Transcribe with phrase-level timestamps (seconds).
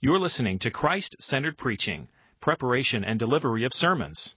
[0.00, 2.06] You're listening to Christ Centered Preaching,
[2.40, 4.36] Preparation and Delivery of Sermons.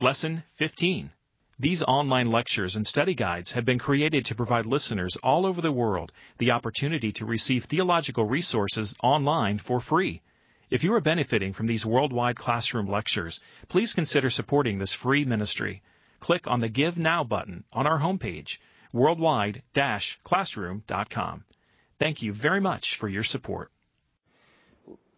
[0.00, 1.12] Lesson 15.
[1.60, 5.70] These online lectures and study guides have been created to provide listeners all over the
[5.70, 10.22] world the opportunity to receive theological resources online for free.
[10.70, 13.38] If you are benefiting from these worldwide classroom lectures,
[13.68, 15.82] please consider supporting this free ministry.
[16.18, 18.58] Click on the Give Now button on our homepage,
[18.92, 21.44] worldwide-classroom.com.
[22.00, 23.70] Thank you very much for your support.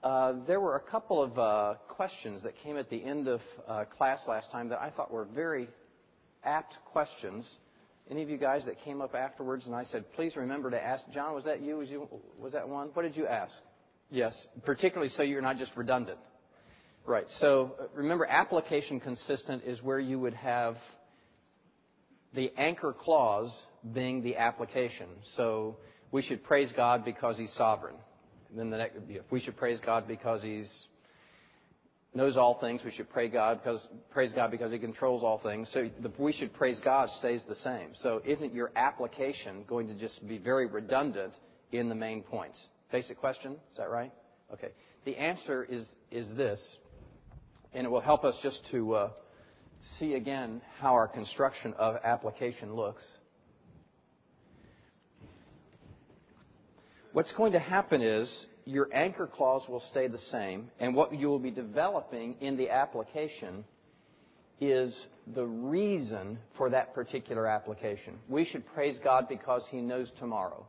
[0.03, 3.84] Uh, there were a couple of uh, questions that came at the end of uh,
[3.84, 5.69] class last time that I thought were very
[6.45, 7.48] apt questions.
[8.09, 11.05] Any of you guys that came up afterwards and I said, please remember to ask.
[11.12, 11.79] John, was that you?
[11.79, 12.91] Was, you, was that one?
[12.95, 13.55] What did you ask?
[14.11, 16.19] Yes, particularly so you're not just redundant.
[17.05, 17.27] Right.
[17.41, 20.77] So remember, application consistent is where you would have
[22.35, 23.55] the anchor clause
[23.93, 25.09] being the application.
[25.35, 25.77] So
[26.12, 27.96] we should praise God because He's sovereign.
[28.55, 28.97] Then the next,
[29.30, 30.87] we should praise God because He's
[32.15, 32.83] knows all things.
[32.84, 35.71] We should pray God because praise God because He controls all things.
[35.73, 37.91] So the we should praise God stays the same.
[37.95, 41.35] So isn't your application going to just be very redundant
[41.73, 42.60] in the main points?
[42.91, 43.52] Basic question.
[43.71, 44.13] Is that right?
[44.52, 44.71] Okay.
[45.04, 46.60] The answer is is this,
[47.73, 49.10] and it will help us just to uh,
[49.99, 53.04] see again how our construction of application looks.
[57.19, 61.27] What's going to happen is your anchor clause will stay the same, and what you
[61.27, 63.65] will be developing in the application
[64.60, 64.97] is
[65.34, 68.21] the reason for that particular application.
[68.28, 70.65] We should praise God because He knows tomorrow.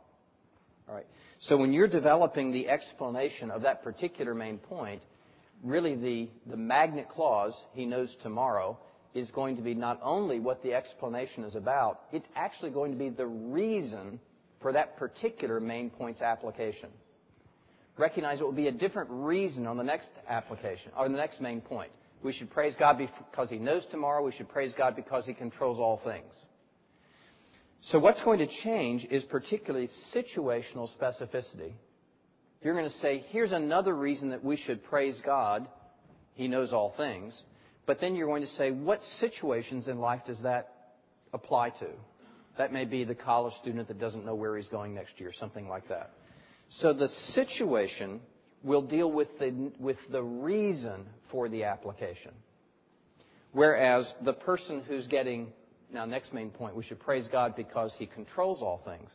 [0.88, 1.06] All right.
[1.38, 5.04] So when you're developing the explanation of that particular main point,
[5.64, 8.80] really the, the magnet clause, He knows tomorrow,
[9.14, 12.98] is going to be not only what the explanation is about, it's actually going to
[12.98, 14.20] be the reason
[14.62, 16.90] for that particular main point's application
[18.00, 21.62] recognize it will be a different reason on the next application, or the next main
[21.62, 21.92] point.
[22.24, 24.24] We should praise God because He knows tomorrow.
[24.24, 26.34] We should praise God because He controls all things.
[27.82, 31.74] So what's going to change is particularly situational specificity.
[32.62, 35.68] You're going to say, here's another reason that we should praise God.
[36.34, 37.42] He knows all things.
[37.86, 40.74] But then you're going to say, what situations in life does that
[41.32, 41.88] apply to?
[42.60, 45.70] That may be the college student that doesn't know where he's going next year, something
[45.70, 46.12] like that.
[46.68, 48.20] So the situation
[48.64, 52.32] will deal with the, with the reason for the application.
[53.54, 55.54] Whereas the person who's getting,
[55.90, 59.10] now next main point, we should praise God because He controls all things.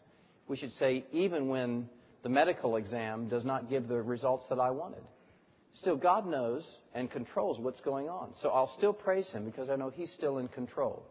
[0.48, 1.90] We should say, even when
[2.22, 5.02] the medical exam does not give the results that I wanted.
[5.74, 8.32] Still, God knows and controls what's going on.
[8.40, 11.04] So I'll still praise Him because I know He's still in control.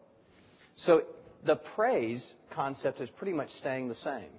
[1.44, 4.30] The praise concept is pretty much staying the same.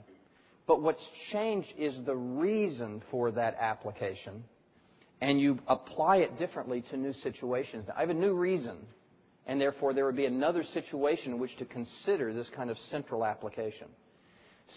[0.68, 4.44] But what's changed is the reason for that application,
[5.22, 7.88] and you apply it differently to new situations.
[7.96, 8.78] I have a new reason,
[9.46, 13.24] and therefore there would be another situation in which to consider this kind of central
[13.24, 13.88] application.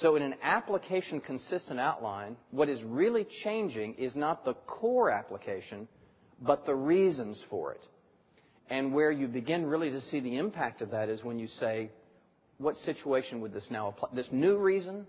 [0.01, 5.89] So in an application consistent outline, what is really changing is not the core application,
[6.43, 7.87] but the reasons for it.
[8.69, 11.91] And where you begin really to see the impact of that is when you say,
[12.59, 14.11] what situation would this now apply?
[14.15, 15.07] This new reason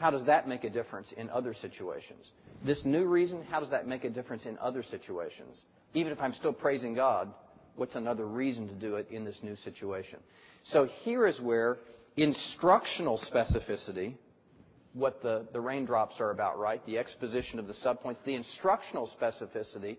[0.00, 2.32] how does that make a difference in other situations?
[2.64, 5.60] This new reason, how does that make a difference in other situations?
[5.92, 7.30] Even if I'm still praising God,
[7.76, 10.18] what's another reason to do it in this new situation?
[10.64, 11.76] So here is where
[12.16, 14.14] instructional specificity,
[14.94, 16.84] what the, the raindrops are about, right?
[16.86, 19.98] The exposition of the subpoints, the instructional specificity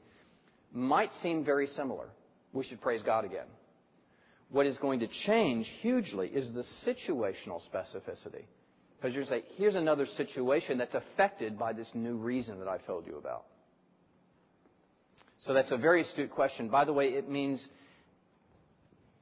[0.74, 2.08] might seem very similar.
[2.54, 3.46] We should praise God again.
[4.52, 8.44] What is going to change hugely is the situational specificity.
[8.98, 13.08] Because you're saying, here's another situation that's affected by this new reason that I've told
[13.08, 13.46] you about.
[15.40, 16.70] So that's a very astute question.
[16.70, 17.66] By the way, it means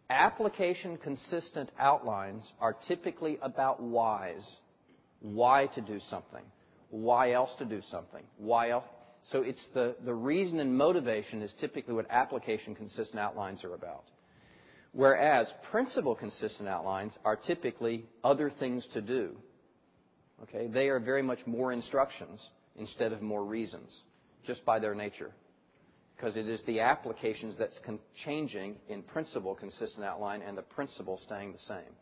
[0.10, 4.46] application consistent outlines are typically about whys.
[5.22, 6.44] Why to do something.
[6.90, 8.24] Why else to do something.
[9.22, 14.04] So it's the, the reason and motivation is typically what application consistent outlines are about.
[14.92, 19.36] Whereas principle consistent outlines are typically other things to do.
[20.44, 20.68] Okay?
[20.68, 24.04] They are very much more instructions instead of more reasons,
[24.46, 25.32] just by their nature.
[26.16, 27.80] Because it is the applications that's
[28.26, 31.94] changing in principle, consistent outline, and the principle staying the same.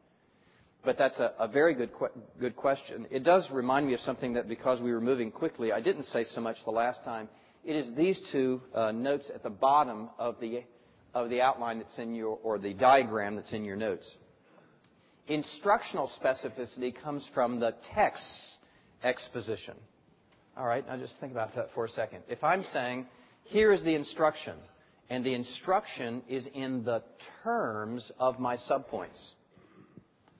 [0.83, 3.07] But that's a, very good question.
[3.11, 6.23] It does remind me of something that because we were moving quickly, I didn't say
[6.23, 7.27] so much the last time.
[7.65, 10.63] It is these two uh, notes at the bottom of the,
[11.13, 14.17] of the outline that's in your, or the diagram that's in your notes.
[15.27, 18.23] Instructional specificity comes from the text
[19.03, 19.75] exposition.
[20.57, 22.23] All right, now just think about that for a second.
[22.29, 23.05] If I'm saying,
[23.43, 24.55] here is the instruction,
[25.09, 27.03] and the instruction is in the
[27.43, 29.33] terms of my subpoints.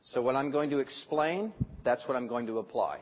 [0.04, 1.54] So what I'm going to explain,
[1.84, 3.00] that's what I'm going to apply.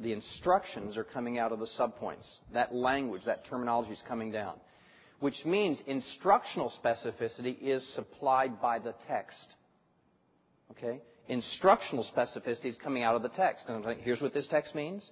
[0.00, 2.28] The instructions are coming out of the subpoints.
[2.52, 4.54] That language, that terminology is coming down.
[5.20, 9.54] Which means instructional specificity is supplied by the text.
[10.72, 11.00] Okay?
[11.28, 13.66] Instructional specificity is coming out of the text.
[14.00, 15.08] Here's what this text means.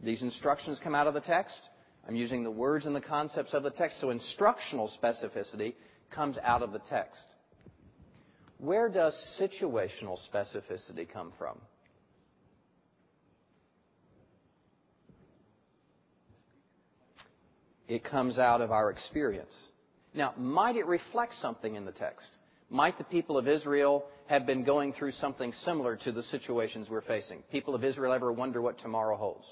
[0.00, 1.68] These instructions come out of the text.
[2.08, 4.00] I'm using the words and the concepts of the text.
[4.00, 5.74] So instructional specificity
[6.10, 7.24] comes out of the text.
[8.58, 11.60] Where does situational specificity come from?
[17.88, 19.56] It comes out of our experience.
[20.14, 22.28] Now, might it reflect something in the text?
[22.70, 27.00] Might the people of Israel have been going through something similar to the situations we're
[27.00, 27.42] facing?
[27.50, 29.46] People of Israel ever wonder what tomorrow holds?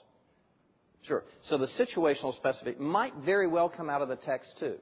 [1.02, 1.24] Sure.
[1.42, 4.76] So the situational specific might very well come out of the text too.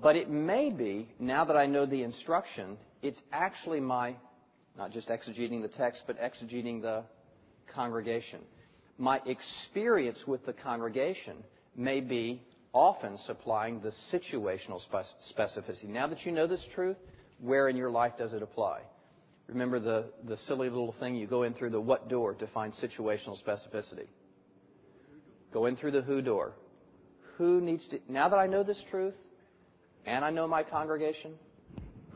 [0.00, 4.14] But it may be, now that I know the instruction, it's actually my,
[4.76, 7.04] not just exegeting the text, but exegeting the
[7.74, 8.40] congregation.
[8.98, 11.36] My experience with the congregation
[11.76, 12.42] may be
[12.72, 14.80] often supplying the situational
[15.32, 15.88] specificity.
[15.88, 16.96] Now that you know this truth,
[17.40, 18.80] where in your life does it apply?
[19.48, 22.72] Remember the, the silly little thing you go in through the what door to find
[22.74, 24.06] situational specificity?
[25.52, 26.52] Go in through the who door.
[27.36, 29.14] Who needs to, now that I know this truth,
[30.04, 31.34] and I know my congregation,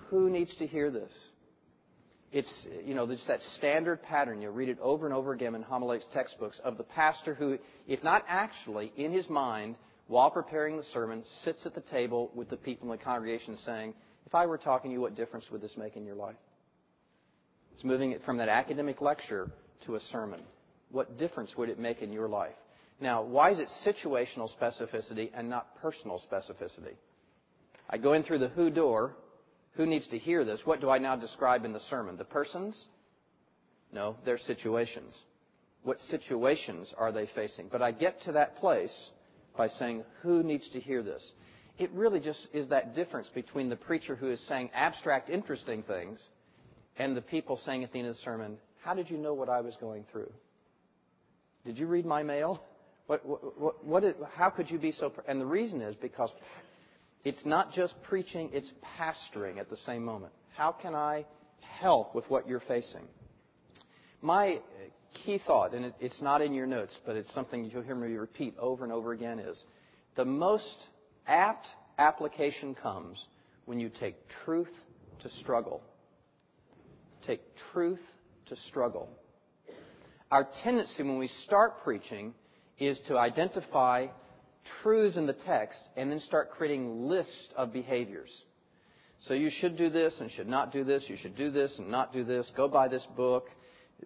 [0.08, 1.12] who needs to hear this?
[2.32, 4.40] It's, you know, there's that standard pattern.
[4.40, 8.04] You read it over and over again in homiletics textbooks of the pastor who, if
[8.04, 12.56] not actually, in his mind, while preparing the sermon, sits at the table with the
[12.56, 13.94] people in the congregation saying,
[14.26, 16.36] if I were talking to you, what difference would this make in your life?
[17.74, 19.50] It's moving it from that academic lecture
[19.86, 20.40] to a sermon.
[20.92, 22.54] What difference would it make in your life?
[23.00, 26.94] Now, why is it situational specificity and not personal specificity?
[27.88, 29.16] I go in through the who door.
[29.74, 30.60] Who needs to hear this?
[30.64, 32.16] What do I now describe in the sermon?
[32.16, 32.86] The persons?
[33.92, 35.20] No, their situations.
[35.82, 37.68] What situations are they facing?
[37.70, 39.10] But I get to that place
[39.56, 41.32] by saying, who needs to hear this?
[41.78, 46.22] It really just is that difference between the preacher who is saying abstract, interesting things
[46.98, 49.48] and the people saying at the end of the sermon, how did you know what
[49.48, 50.30] I was going through?
[51.64, 52.62] Did you read my mail?
[53.06, 55.12] What, what, what how could you be so?
[55.26, 56.30] And the reason is because
[57.24, 60.32] it's not just preaching, it's pastoring at the same moment.
[60.56, 61.26] How can I
[61.60, 63.06] help with what you're facing?
[64.22, 64.60] My
[65.24, 68.54] key thought, and it's not in your notes, but it's something you'll hear me repeat
[68.58, 69.62] over and over again, is
[70.16, 70.88] the most
[71.26, 71.66] apt
[71.98, 73.26] application comes
[73.66, 74.72] when you take truth
[75.20, 75.82] to struggle.
[77.26, 77.40] Take
[77.72, 78.00] truth
[78.46, 79.08] to struggle.
[80.30, 82.34] Our tendency when we start preaching
[82.78, 84.06] is to identify
[84.82, 88.44] truths in the text and then start creating lists of behaviors.
[89.20, 91.04] So you should do this and should not do this.
[91.08, 92.50] You should do this and not do this.
[92.56, 93.48] Go buy this book.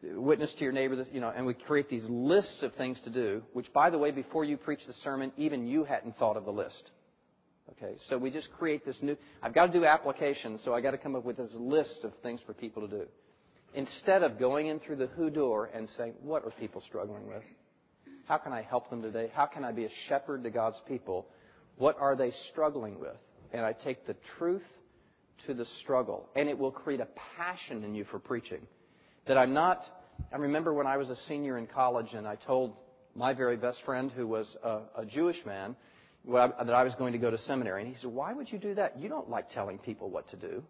[0.03, 0.97] Witness to your neighbor.
[0.97, 3.43] This, you know, and we create these lists of things to do.
[3.53, 6.51] Which, by the way, before you preach the sermon, even you hadn't thought of the
[6.51, 6.91] list.
[7.71, 9.17] Okay, so we just create this new.
[9.43, 12.12] I've got to do applications, so I got to come up with this list of
[12.23, 13.07] things for people to do.
[13.73, 17.43] Instead of going in through the who door and saying, what are people struggling with?
[18.26, 19.31] How can I help them today?
[19.35, 21.26] How can I be a shepherd to God's people?
[21.76, 23.17] What are they struggling with?
[23.52, 24.64] And I take the truth
[25.47, 26.28] to the struggle.
[26.35, 28.66] And it will create a passion in you for preaching.
[29.26, 29.83] That I'm not.
[30.33, 32.76] I remember when I was a senior in college and I told
[33.14, 35.76] my very best friend, who was a, a Jewish man,
[36.26, 37.83] that I was going to go to seminary.
[37.83, 38.99] And he said, Why would you do that?
[38.99, 40.62] You don't like telling people what to do.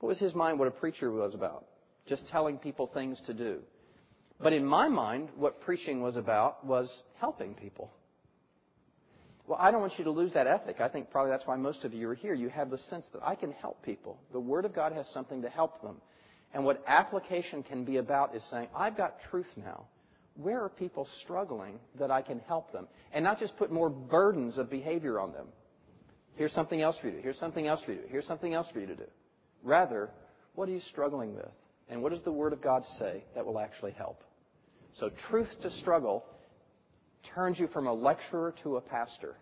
[0.00, 1.66] What was his mind what a preacher was about?
[2.06, 3.60] Just telling people things to do.
[4.42, 7.92] But in my mind, what preaching was about was helping people.
[9.46, 10.80] Well, I don't want you to lose that ethic.
[10.80, 12.34] I think probably that's why most of you are here.
[12.34, 14.18] You have the sense that I can help people.
[14.32, 15.96] The Word of God has something to help them.
[16.54, 19.86] And what application can be about is saying, I've got truth now.
[20.36, 22.86] Where are people struggling that I can help them?
[23.12, 25.48] And not just put more burdens of behavior on them.
[26.36, 27.22] Here's something else for you to do.
[27.22, 28.08] Here's something else for you to do.
[28.08, 29.06] Here's something else for you to do.
[29.62, 30.10] Rather,
[30.54, 31.50] what are you struggling with?
[31.88, 34.22] And what does the Word of God say that will actually help?
[34.98, 36.24] So truth to struggle
[37.34, 39.36] turns you from a lecturer to a pastor.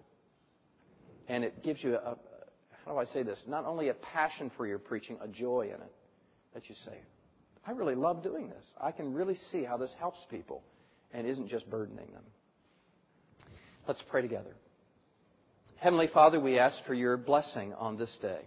[1.28, 2.17] And it gives you a,
[2.85, 3.45] how do I say this?
[3.47, 5.93] Not only a passion for your preaching, a joy in it.
[6.55, 6.99] That you say,
[7.67, 8.67] I really love doing this.
[8.81, 10.62] I can really see how this helps people
[11.12, 12.25] and isn't just burdening them.
[13.87, 14.55] Let's pray together.
[15.76, 18.40] Heavenly Father, we ask for your blessing on this day.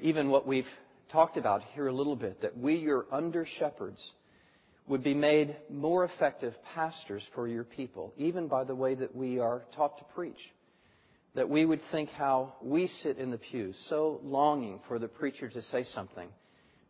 [0.00, 0.66] Even what we've
[1.12, 4.12] talked about here a little bit, that we, your under shepherds,
[4.88, 9.38] would be made more effective pastors for your people, even by the way that we
[9.38, 10.40] are taught to preach.
[11.34, 15.48] That we would think how we sit in the pews, so longing for the preacher
[15.48, 16.28] to say something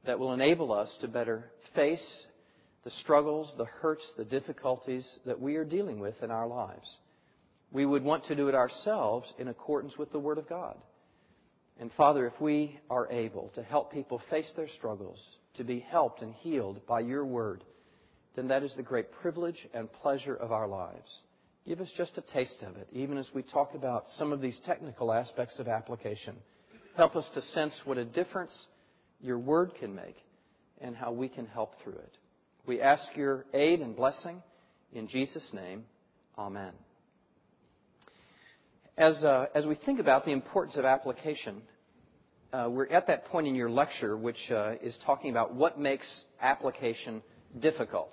[0.06, 2.26] that will enable us to better face
[2.84, 6.96] the struggles, the hurts, the difficulties that we are dealing with in our lives.
[7.72, 10.76] We would want to do it ourselves in accordance with the Word of God.
[11.80, 15.22] And Father, if we are able to help people face their struggles,
[15.54, 17.64] to be helped and healed by your Word,
[18.38, 21.22] then that is the great privilege and pleasure of our lives.
[21.66, 24.60] Give us just a taste of it, even as we talk about some of these
[24.64, 26.36] technical aspects of application.
[26.96, 28.68] Help us to sense what a difference
[29.20, 30.16] your Word can make
[30.80, 32.16] and how we can help through it.
[32.64, 34.40] We ask your aid and blessing.
[34.92, 35.84] In Jesus' name,
[36.38, 36.72] Amen.
[38.96, 41.62] As, uh, as we think about the importance of application,
[42.52, 46.24] uh, we're at that point in your lecture which uh, is talking about what makes
[46.40, 47.20] application
[47.58, 48.10] difficult.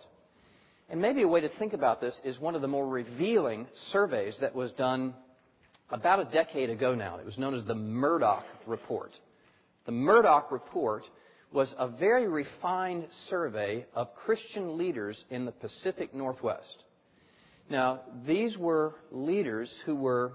[0.89, 4.37] And maybe a way to think about this is one of the more revealing surveys
[4.41, 5.15] that was done
[5.89, 7.17] about a decade ago now.
[7.17, 9.11] It was known as the Murdock Report.
[9.85, 11.03] The Murdock Report
[11.51, 16.83] was a very refined survey of Christian leaders in the Pacific Northwest.
[17.69, 20.33] Now, these were leaders who were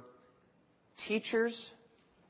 [1.07, 1.71] teachers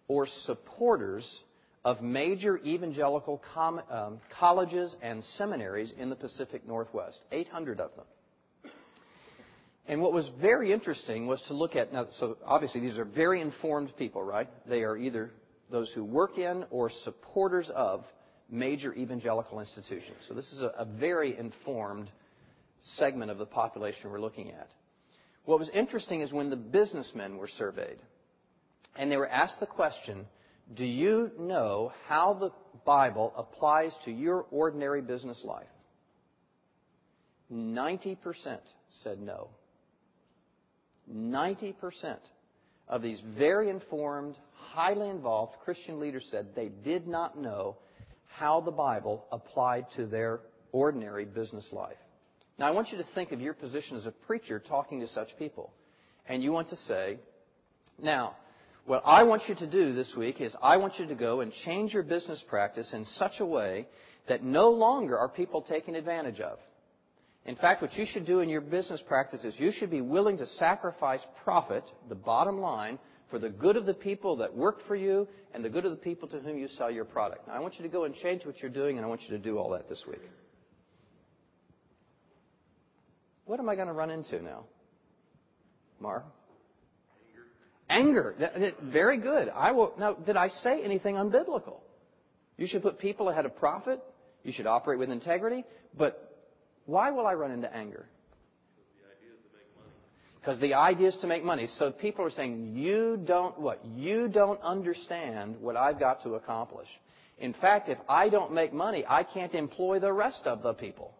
[0.08, 1.42] or supporters
[1.84, 8.04] of major evangelical com- um, colleges and seminaries in the Pacific Northwest, 800 of them.
[9.86, 13.40] And what was very interesting was to look at, now, so obviously these are very
[13.40, 14.48] informed people, right?
[14.68, 15.30] They are either
[15.70, 18.04] those who work in or supporters of
[18.50, 20.18] major evangelical institutions.
[20.28, 22.10] So this is a, a very informed
[22.80, 24.68] segment of the population we're looking at.
[25.44, 27.98] What was interesting is when the businessmen were surveyed,
[28.96, 30.26] and they were asked the question,
[30.74, 32.50] Do you know how the
[32.84, 35.66] Bible applies to your ordinary business life?
[37.52, 38.58] 90%
[39.02, 39.48] said no.
[41.12, 42.18] 90%
[42.88, 47.76] of these very informed, highly involved Christian leaders said they did not know
[48.26, 51.96] how the Bible applied to their ordinary business life.
[52.58, 55.36] Now, I want you to think of your position as a preacher talking to such
[55.38, 55.72] people.
[56.28, 57.18] And you want to say,
[58.00, 58.36] now,
[58.90, 61.52] what I want you to do this week is I want you to go and
[61.64, 63.86] change your business practice in such a way
[64.26, 66.58] that no longer are people taken advantage of.
[67.46, 70.38] In fact, what you should do in your business practice is you should be willing
[70.38, 72.98] to sacrifice profit, the bottom line,
[73.30, 75.96] for the good of the people that work for you and the good of the
[75.96, 77.46] people to whom you sell your product.
[77.46, 79.28] Now, I want you to go and change what you're doing, and I want you
[79.28, 80.22] to do all that this week.
[83.44, 84.64] What am I going to run into now?
[86.00, 86.24] Mark?
[87.90, 88.74] Anger.
[88.82, 89.48] Very good.
[89.48, 91.80] I will, now, did I say anything unbiblical?
[92.56, 94.00] You should put people ahead of profit.
[94.44, 95.64] You should operate with integrity.
[95.98, 96.38] But
[96.86, 98.06] why will I run into anger?
[100.40, 101.66] Because the idea is to make money.
[101.78, 103.84] So people are saying, you don't what?
[103.84, 106.88] You don't understand what I've got to accomplish.
[107.38, 111.12] In fact, if I don't make money, I can't employ the rest of the people.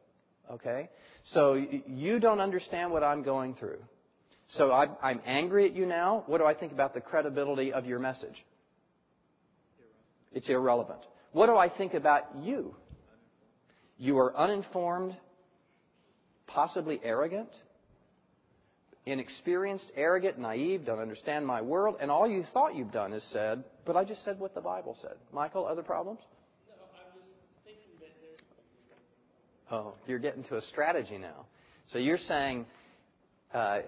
[0.50, 0.89] Okay?
[1.25, 3.79] So you don't understand what I'm going through.
[4.54, 6.25] So I'm angry at you now.
[6.26, 8.45] What do I think about the credibility of your message?
[10.33, 11.00] It's irrelevant.
[11.33, 12.75] What do I think about you?
[13.97, 15.16] You are uninformed,
[16.47, 17.50] possibly arrogant,
[19.07, 23.62] inexperienced, arrogant, naive, don't understand my world, and all you thought you've done is said,
[23.85, 25.14] but I just said what the Bible said.
[25.33, 26.21] Michael, other problems?
[26.69, 28.40] No, I'm just thinking that there's.
[29.71, 31.47] Oh, you're getting to a strategy now.
[31.88, 32.66] So you're saying
[33.52, 33.80] uh,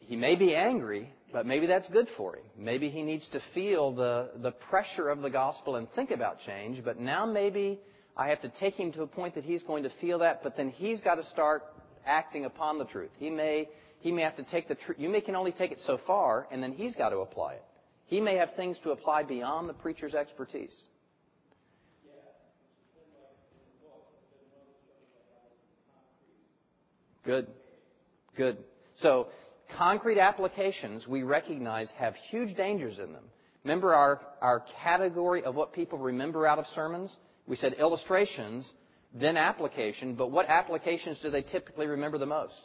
[0.00, 2.44] he may be angry, but maybe that's good for him.
[2.56, 6.84] Maybe he needs to feel the, the pressure of the gospel and think about change,
[6.84, 7.78] but now maybe
[8.16, 10.56] I have to take him to a point that he's going to feel that, but
[10.56, 11.62] then he's got to start
[12.06, 13.10] acting upon the truth.
[13.18, 13.68] He may
[14.00, 14.98] he may have to take the truth.
[14.98, 17.64] You may can only take it so far, and then he's got to apply it.
[18.06, 20.74] He may have things to apply beyond the preacher's expertise.
[27.24, 27.46] Good.
[28.36, 28.56] Good.
[28.96, 29.28] So,
[29.76, 33.24] concrete applications we recognize have huge dangers in them.
[33.64, 37.14] Remember our, our category of what people remember out of sermons?
[37.46, 38.72] We said illustrations,
[39.12, 42.60] then application, but what applications do they typically remember the most?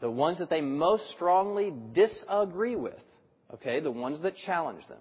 [0.00, 3.00] the ones that they most strongly disagree with,
[3.54, 5.00] okay, the ones that challenge them.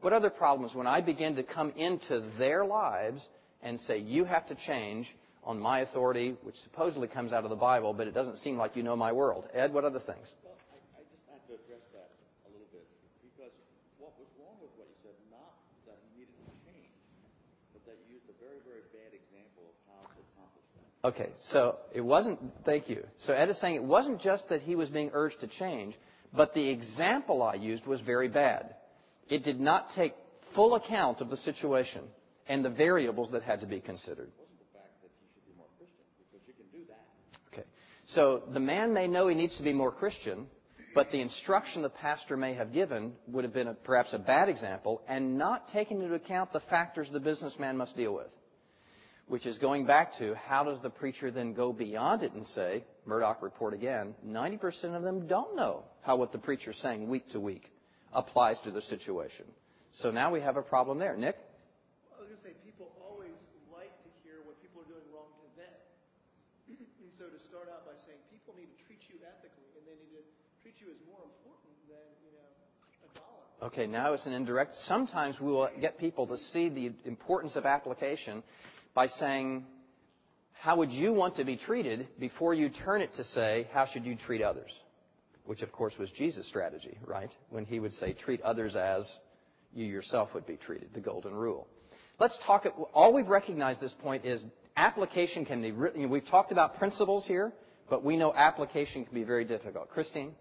[0.00, 3.26] What other problems when I begin to come into their lives
[3.62, 7.56] and say, you have to change on my authority, which supposedly comes out of the
[7.56, 9.46] Bible, but it doesn't seem like you know my world?
[9.52, 10.32] Ed, what other things?
[10.42, 12.08] Well, I, I just have to address that
[12.44, 12.84] a little bit
[13.20, 13.52] because
[13.98, 15.52] what was wrong with what he said, not
[15.86, 16.92] that he needed to change,
[17.76, 20.88] but that you used a very, very bad example of how to accomplish that.
[21.12, 23.04] Okay, so it wasn't, thank you.
[23.28, 25.94] So Ed is saying it wasn't just that he was being urged to change,
[26.32, 28.74] but the example I used was very bad.
[29.28, 30.14] It did not take
[30.54, 32.02] full account of the situation
[32.46, 34.28] and the variables that had to be considered.
[34.28, 37.04] It wasn't the fact that he should be more Christian, because you can do that.
[37.52, 37.64] Okay.
[37.64, 37.93] So
[38.52, 40.46] the man may know he needs to be more Christian,
[40.94, 44.48] but the instruction the pastor may have given would have been a, perhaps a bad
[44.48, 48.28] example and not taking into account the factors the businessman must deal with.
[49.26, 52.84] Which is going back to how does the preacher then go beyond it and say,
[53.06, 57.40] Murdock report again, 90% of them don't know how what the preacher's saying week to
[57.40, 57.72] week
[58.12, 59.46] applies to the situation.
[59.92, 61.16] So now we have a problem there.
[61.16, 61.36] Nick?
[62.14, 63.34] I was going to say, people always
[63.72, 65.74] like to hear what people are doing wrong to them.
[66.68, 69.94] and so to start out by saying people need to treat you ethically and they
[70.00, 70.24] need to
[70.63, 72.46] treat you as more important than, you know,
[73.04, 73.68] a dollar.
[73.68, 74.74] Okay, now it's an indirect.
[74.86, 78.42] Sometimes we will get people to see the importance of application
[78.94, 79.64] by saying,
[80.52, 84.06] how would you want to be treated before you turn it to say, how should
[84.06, 84.70] you treat others?
[85.44, 87.30] Which, of course, was Jesus' strategy, right?
[87.50, 89.10] When he would say, treat others as
[89.74, 91.66] you yourself would be treated, the golden rule.
[92.18, 92.64] Let's talk,
[92.94, 94.42] all we've recognized this point is
[94.76, 95.72] application can be,
[96.06, 97.52] we've talked about principles here,
[97.90, 99.90] but we know application can be very difficult.
[99.90, 100.34] Christine?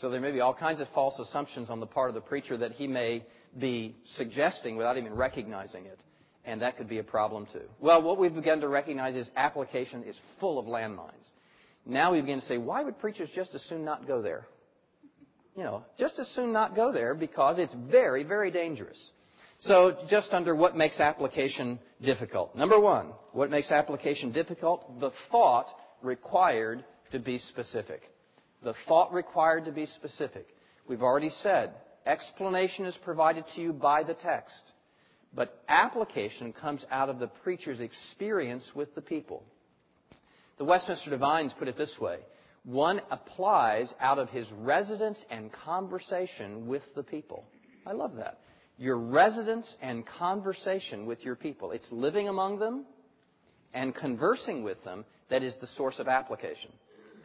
[0.00, 2.56] So there may be all kinds of false assumptions on the part of the preacher
[2.56, 3.24] that he may
[3.58, 6.02] be suggesting without even recognizing it.
[6.44, 7.62] And that could be a problem too.
[7.80, 11.30] Well, what we've begun to recognize is application is full of landmines.
[11.84, 14.46] Now we begin to say, why would preachers just as soon not go there?
[15.56, 19.12] You know, just as soon not go there because it's very, very dangerous.
[19.60, 22.54] So just under what makes application difficult.
[22.54, 25.00] Number one, what makes application difficult?
[25.00, 25.68] The thought
[26.02, 28.02] required to be specific.
[28.62, 30.46] The thought required to be specific.
[30.88, 31.72] We've already said
[32.06, 34.72] explanation is provided to you by the text,
[35.34, 39.42] but application comes out of the preacher's experience with the people.
[40.58, 42.18] The Westminster Divines put it this way
[42.64, 47.44] one applies out of his residence and conversation with the people.
[47.86, 48.40] I love that.
[48.76, 51.70] Your residence and conversation with your people.
[51.70, 52.84] It's living among them
[53.72, 56.72] and conversing with them that is the source of application.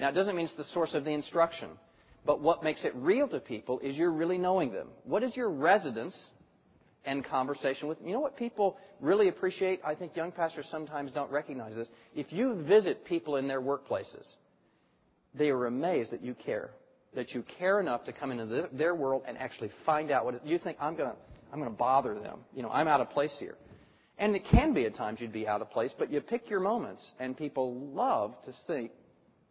[0.01, 1.69] Now, it doesn't mean it's the source of the instruction.
[2.25, 4.87] But what makes it real to people is you're really knowing them.
[5.03, 6.31] What is your residence
[7.05, 8.07] and conversation with them?
[8.07, 9.79] You know what people really appreciate?
[9.85, 11.87] I think young pastors sometimes don't recognize this.
[12.15, 14.27] If you visit people in their workplaces,
[15.35, 16.71] they are amazed that you care.
[17.13, 20.33] That you care enough to come into the, their world and actually find out what
[20.33, 21.15] it, you think I'm going to
[21.53, 22.39] I'm going to bother them.
[22.55, 23.55] You know, I'm out of place here.
[24.17, 26.59] And it can be at times you'd be out of place, but you pick your
[26.59, 28.91] moments, and people love to think,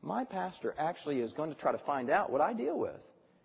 [0.02, 2.96] my pastor actually is going to try to find out what I deal with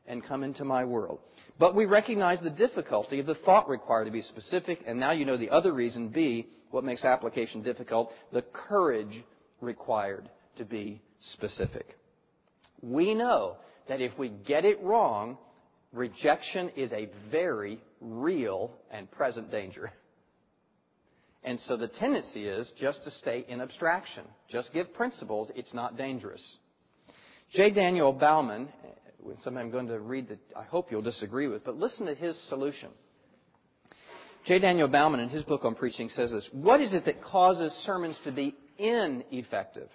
[0.07, 1.19] and come into my world.
[1.59, 5.25] But we recognize the difficulty of the thought required to be specific, and now you
[5.25, 9.23] know the other reason, B, what makes application difficult, the courage
[9.61, 11.97] required to be specific.
[12.81, 15.37] We know that if we get it wrong,
[15.91, 19.91] rejection is a very real and present danger.
[21.45, 24.25] And so the tendency is just to stay in abstraction.
[24.49, 25.51] Just give principles.
[25.55, 26.43] It's not dangerous.
[27.51, 27.69] J.
[27.69, 28.67] Daniel Baumann,
[29.43, 32.35] something I'm going to read that I hope you'll disagree with, but listen to his
[32.49, 32.89] solution.
[34.45, 34.57] J.
[34.57, 38.19] Daniel Baumann, in his book on preaching, says this What is it that causes sermons
[38.23, 39.89] to be ineffective?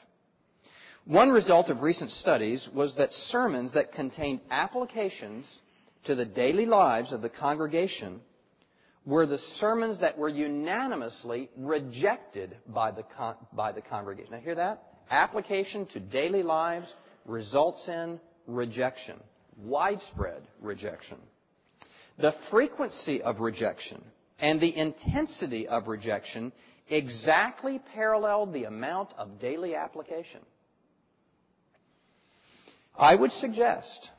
[1.05, 5.49] One result of recent studies was that sermons that contained applications
[6.05, 8.21] to the daily lives of the congregation
[9.07, 14.33] were the sermons that were unanimously rejected by the, con- by the congregation.
[14.33, 14.83] Now, hear that?
[15.11, 16.93] Application to daily lives
[17.25, 19.17] results in rejection,
[19.59, 21.19] widespread rejection.
[22.19, 24.03] The frequency of rejection
[24.39, 26.53] and the intensity of rejection
[26.89, 30.41] exactly paralleled the amount of daily application.
[32.99, 34.11] I would suggest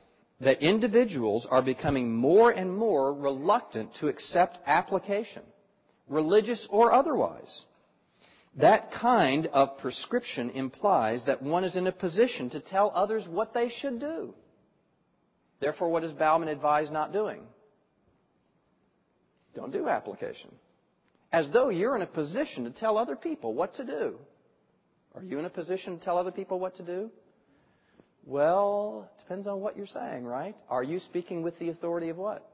[0.42, 5.44] that individuals are becoming more and more reluctant to accept application,
[6.08, 7.62] religious or otherwise.
[8.58, 13.54] That kind of prescription implies that one is in a position to tell others what
[13.54, 14.34] they should do.
[15.60, 17.44] Therefore, what does Baumann advise not doing?
[19.56, 20.50] Don't do application.
[21.32, 24.16] As though you're in a position to tell other people what to do.
[25.14, 27.12] Are you in a position to tell other people what to do?
[28.26, 30.58] Well, depends on what you're saying, right?
[30.68, 32.46] Are you speaking with the authority of what?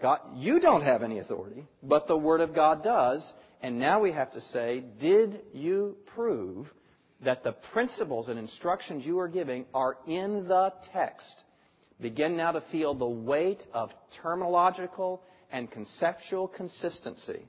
[0.00, 3.34] God, you don't have any authority, but the Word of God does.
[3.60, 6.68] And now we have to say, did you prove
[7.22, 11.44] that the principles and instructions you are giving are in the text?
[12.00, 13.90] Begin now to feel the weight of
[14.24, 15.20] terminological
[15.52, 17.42] and conceptual consistency.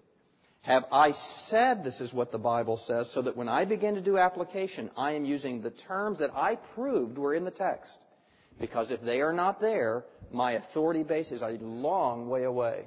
[0.63, 1.13] Have I
[1.47, 4.91] said this is what the Bible says so that when I begin to do application,
[4.97, 7.97] I am using the terms that I proved were in the text?
[8.59, 12.85] Because if they are not there, my authority base is a long way away.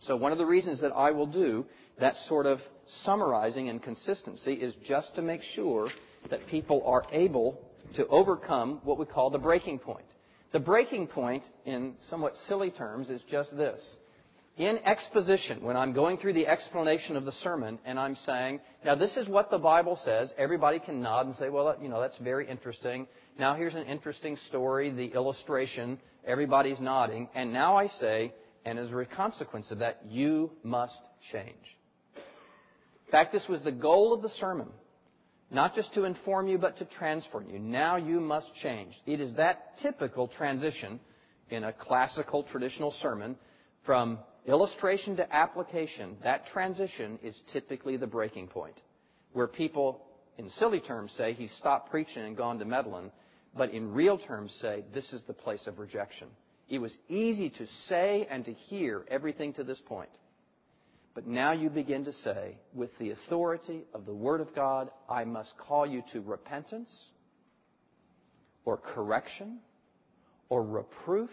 [0.00, 1.66] So one of the reasons that I will do
[1.98, 2.60] that sort of
[3.04, 5.88] summarizing and consistency is just to make sure
[6.30, 7.60] that people are able
[7.94, 10.04] to overcome what we call the breaking point.
[10.52, 13.80] The breaking point, in somewhat silly terms, is just this.
[14.58, 18.96] In exposition, when I'm going through the explanation of the sermon and I'm saying, now
[18.96, 22.18] this is what the Bible says, everybody can nod and say, well, you know, that's
[22.18, 23.06] very interesting.
[23.38, 27.28] Now here's an interesting story, the illustration, everybody's nodding.
[27.36, 28.32] And now I say,
[28.64, 30.98] and as a consequence of that, you must
[31.30, 31.54] change.
[32.16, 34.68] In fact, this was the goal of the sermon.
[35.52, 37.60] Not just to inform you, but to transform you.
[37.60, 38.92] Now you must change.
[39.06, 40.98] It is that typical transition
[41.48, 43.36] in a classical traditional sermon
[43.86, 44.18] from
[44.48, 46.16] illustration to application.
[46.22, 48.80] That transition is typically the breaking point.
[49.32, 50.00] Where people,
[50.38, 53.12] in silly terms, say he's stopped preaching and gone to meddling,
[53.56, 56.28] but in real terms say this is the place of rejection.
[56.68, 60.10] It was easy to say and to hear everything to this point.
[61.14, 65.24] But now you begin to say, with the authority of the Word of God, I
[65.24, 67.08] must call you to repentance,
[68.64, 69.58] or correction,
[70.48, 71.30] or reproof,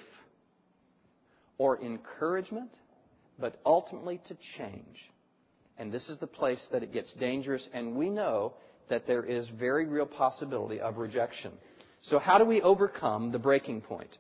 [1.57, 2.71] or encouragement,
[3.39, 5.11] but ultimately to change.
[5.77, 8.53] And this is the place that it gets dangerous, and we know
[8.89, 11.51] that there is very real possibility of rejection.
[12.01, 14.17] So how do we overcome the breaking point?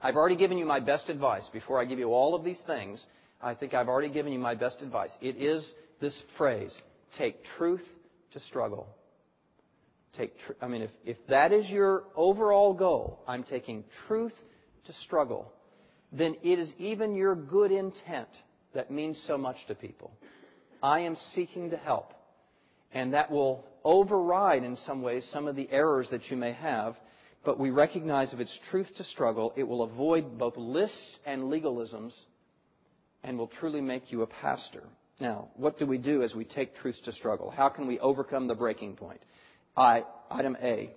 [0.00, 1.48] I've already given you my best advice.
[1.52, 3.04] Before I give you all of these things,
[3.40, 5.10] I think I've already given you my best advice.
[5.20, 6.76] It is this phrase,
[7.16, 7.84] take truth
[8.32, 8.88] to struggle.
[10.60, 14.32] I mean, if, if that is your overall goal, I'm taking truth
[14.86, 15.52] to struggle,
[16.12, 18.28] then it is even your good intent
[18.74, 20.12] that means so much to people.
[20.82, 22.12] I am seeking to help.
[22.92, 26.96] And that will override, in some ways, some of the errors that you may have
[27.44, 32.14] but we recognize if it's truth to struggle, it will avoid both lists and legalisms
[33.22, 34.82] and will truly make you a pastor.
[35.20, 37.50] Now, what do we do as we take truth to struggle?
[37.50, 39.20] How can we overcome the breaking point?
[39.76, 40.90] I, item A.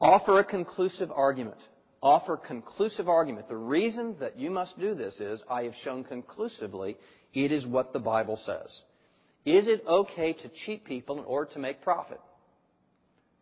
[0.00, 1.58] Offer a conclusive argument.
[2.06, 3.48] Offer conclusive argument.
[3.48, 6.96] The reason that you must do this is I have shown conclusively
[7.34, 8.82] it is what the Bible says.
[9.44, 12.20] Is it okay to cheat people in order to make profit?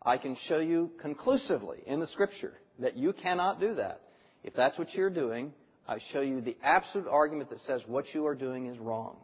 [0.01, 4.01] I can show you conclusively in the scripture that you cannot do that.
[4.43, 5.53] If that's what you're doing,
[5.87, 9.17] I show you the absolute argument that says what you are doing is wrong.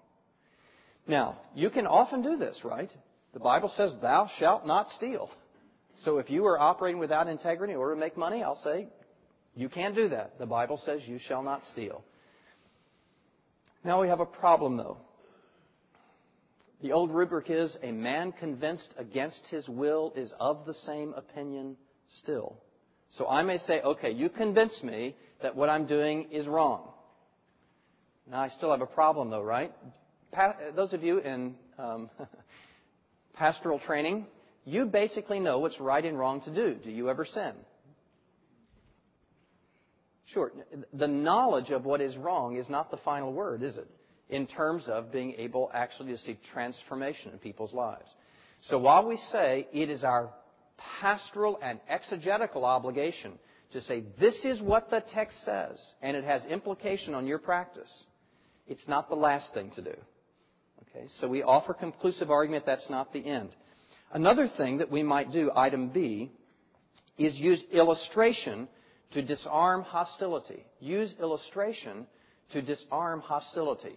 [1.07, 2.93] Now, you can often do this, right?
[3.33, 5.31] The Bible says, thou shalt not steal.
[6.03, 8.87] So if you are operating without integrity in order to make money, I'll say,
[9.55, 10.39] you can't do that.
[10.39, 12.03] The Bible says you shall not steal.
[13.83, 14.97] Now we have a problem though.
[16.81, 21.77] The old rubric is a man convinced against his will is of the same opinion
[22.19, 22.57] still.
[23.09, 26.87] So I may say, okay, you convince me that what I'm doing is wrong.
[28.29, 29.71] Now I still have a problem though, right?
[30.31, 32.09] Pa- those of you in um,
[33.33, 34.25] pastoral training,
[34.65, 36.75] you basically know what's right and wrong to do.
[36.75, 37.53] Do you ever sin?
[40.33, 40.51] Sure.
[40.93, 43.87] The knowledge of what is wrong is not the final word, is it?
[44.31, 48.09] in terms of being able actually to see transformation in people's lives.
[48.61, 50.31] So while we say it is our
[50.99, 53.33] pastoral and exegetical obligation
[53.73, 58.05] to say this is what the text says and it has implication on your practice,
[58.67, 59.93] it's not the last thing to do.
[60.95, 63.49] Okay, so we offer conclusive argument that's not the end.
[64.13, 66.31] Another thing that we might do, item B,
[67.17, 68.67] is use illustration
[69.11, 70.65] to disarm hostility.
[70.79, 72.07] Use illustration
[72.51, 73.95] to disarm hostility.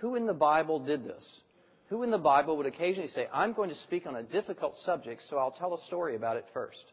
[0.00, 1.40] Who in the Bible did this?
[1.88, 5.22] Who in the Bible would occasionally say, I'm going to speak on a difficult subject,
[5.28, 6.84] so I'll tell a story about it first?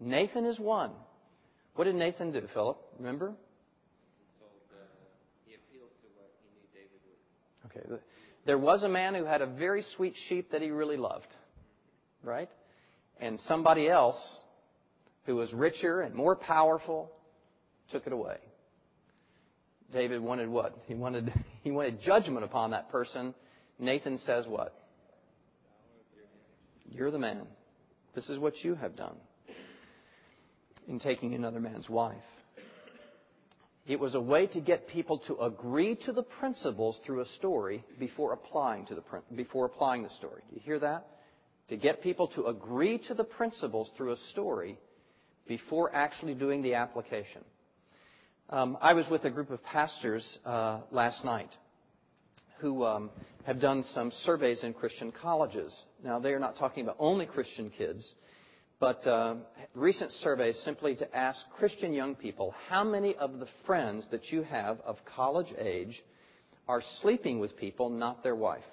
[0.00, 0.90] Nathan is one.
[1.74, 2.78] What did Nathan do, Philip?
[2.98, 3.34] Remember?
[5.46, 7.96] He appealed to what he knew David.
[7.96, 8.02] Okay.
[8.46, 11.26] There was a man who had a very sweet sheep that he really loved.
[12.22, 12.50] Right?
[13.20, 14.16] And somebody else
[15.26, 17.10] who was richer and more powerful
[17.90, 18.36] took it away.
[19.92, 20.76] David wanted what?
[20.86, 21.32] He wanted,
[21.62, 23.34] he wanted judgment upon that person.
[23.78, 24.74] Nathan says what?
[26.90, 27.46] You're the man.
[28.14, 29.16] This is what you have done
[30.86, 32.16] in taking another man's wife.
[33.86, 37.84] It was a way to get people to agree to the principles through a story
[37.98, 39.02] before applying, to the,
[39.34, 40.42] before applying the story.
[40.48, 41.06] Do you hear that?
[41.68, 44.78] To get people to agree to the principles through a story
[45.46, 47.42] before actually doing the application.
[48.50, 51.50] Um, I was with a group of pastors uh, last night
[52.58, 53.10] who um,
[53.44, 55.84] have done some surveys in Christian colleges.
[56.02, 58.14] Now, they are not talking about only Christian kids,
[58.80, 59.36] but uh,
[59.74, 64.42] recent surveys simply to ask Christian young people how many of the friends that you
[64.42, 66.02] have of college age
[66.68, 68.64] are sleeping with people, not their wife.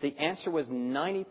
[0.00, 1.26] The answer was 90%.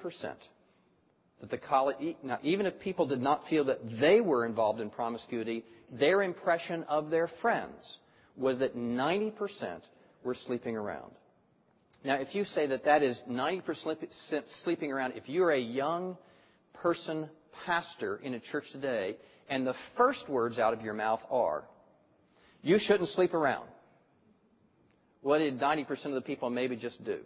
[1.41, 4.89] That the college, now, even if people did not feel that they were involved in
[4.89, 7.99] promiscuity, their impression of their friends
[8.35, 9.81] was that 90%
[10.23, 11.11] were sleeping around.
[12.03, 13.61] Now, if you say that that is 90%
[14.63, 16.17] sleeping around, if you're a young
[16.73, 17.29] person
[17.65, 19.17] pastor in a church today,
[19.49, 21.63] and the first words out of your mouth are,
[22.61, 23.67] you shouldn't sleep around.
[25.21, 27.19] What did 90% of the people maybe just do?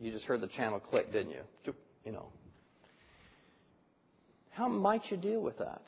[0.00, 1.74] You just heard the channel click, didn't you?
[2.04, 2.28] You know.
[4.58, 5.82] How might you deal with that?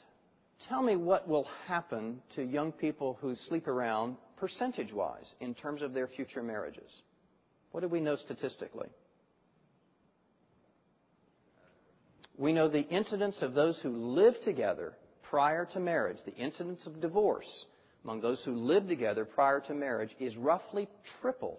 [0.69, 5.83] Tell me what will happen to young people who sleep around percentage wise in terms
[5.83, 7.03] of their future marriages.
[7.73, 8.89] What do we know statistically?
[12.39, 14.93] We know the incidence of those who live together
[15.29, 17.67] prior to marriage, the incidence of divorce
[18.05, 20.89] among those who live together prior to marriage is roughly
[21.21, 21.59] triple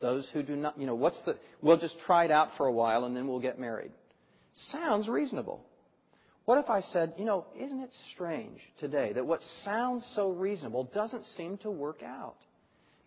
[0.00, 2.72] those who do not, you know, what's the, we'll just try it out for a
[2.72, 3.90] while and then we'll get married.
[4.70, 5.66] Sounds reasonable.
[6.50, 10.82] What if I said, you know, isn't it strange today that what sounds so reasonable
[10.92, 12.38] doesn't seem to work out?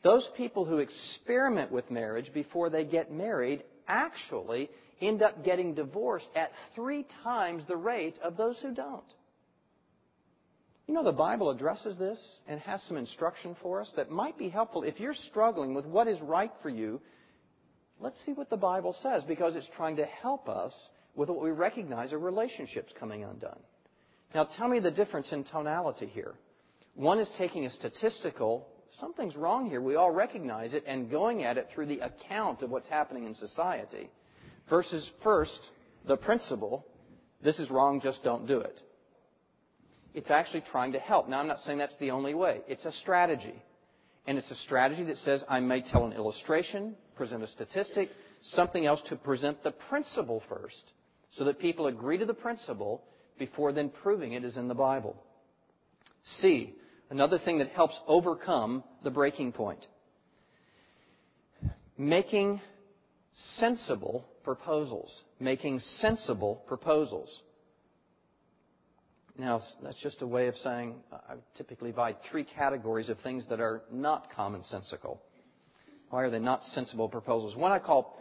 [0.01, 4.69] Those people who experiment with marriage before they get married actually
[5.01, 9.03] end up getting divorced at three times the rate of those who don't.
[10.87, 14.47] You know, the Bible addresses this and has some instruction for us that might be
[14.47, 14.83] helpful.
[14.83, 17.01] If you're struggling with what is right for you,
[17.99, 20.73] let's see what the Bible says because it's trying to help us
[21.15, 23.59] with what we recognize are relationships coming undone.
[24.33, 26.33] Now, tell me the difference in tonality here.
[26.95, 28.67] One is taking a statistical,
[28.99, 32.69] something's wrong here, we all recognize it, and going at it through the account of
[32.69, 34.09] what's happening in society,
[34.69, 35.59] versus first,
[36.07, 36.85] the principle,
[37.43, 38.79] this is wrong, just don't do it.
[40.13, 41.27] It's actually trying to help.
[41.27, 42.61] Now, I'm not saying that's the only way.
[42.67, 43.55] It's a strategy.
[44.25, 48.09] And it's a strategy that says I may tell an illustration, present a statistic,
[48.41, 50.93] something else to present the principle first,
[51.33, 53.03] so that people agree to the principle
[53.37, 55.15] before then proving it is in the Bible.
[56.23, 56.75] C,
[57.09, 59.85] another thing that helps overcome the breaking point.
[61.97, 62.61] Making
[63.57, 65.23] sensible proposals.
[65.39, 67.41] Making sensible proposals.
[69.37, 73.47] Now, that's just a way of saying uh, I typically divide three categories of things
[73.49, 75.17] that are not commonsensical.
[76.11, 77.55] Why are they not sensible proposals?
[77.55, 78.19] One I call,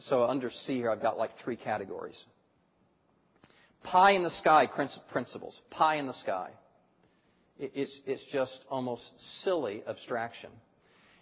[0.00, 2.22] so under C here, I've got like three categories.
[3.84, 4.68] Pie in the sky
[5.10, 5.60] principles.
[5.70, 6.50] Pie in the sky.
[7.58, 9.02] It's, just almost
[9.42, 10.50] silly abstraction.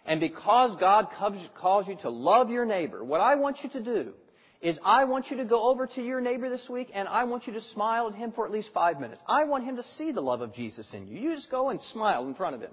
[0.05, 1.09] And because God
[1.55, 4.13] calls you to love your neighbor, what I want you to do
[4.61, 7.47] is I want you to go over to your neighbor this week and I want
[7.47, 9.21] you to smile at him for at least five minutes.
[9.27, 11.19] I want him to see the love of Jesus in you.
[11.19, 12.71] You just go and smile in front of him.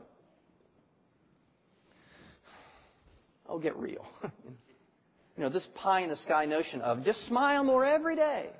[3.48, 4.06] Oh, get real.
[4.22, 8.50] you know, this pie in the sky notion of just smile more every day.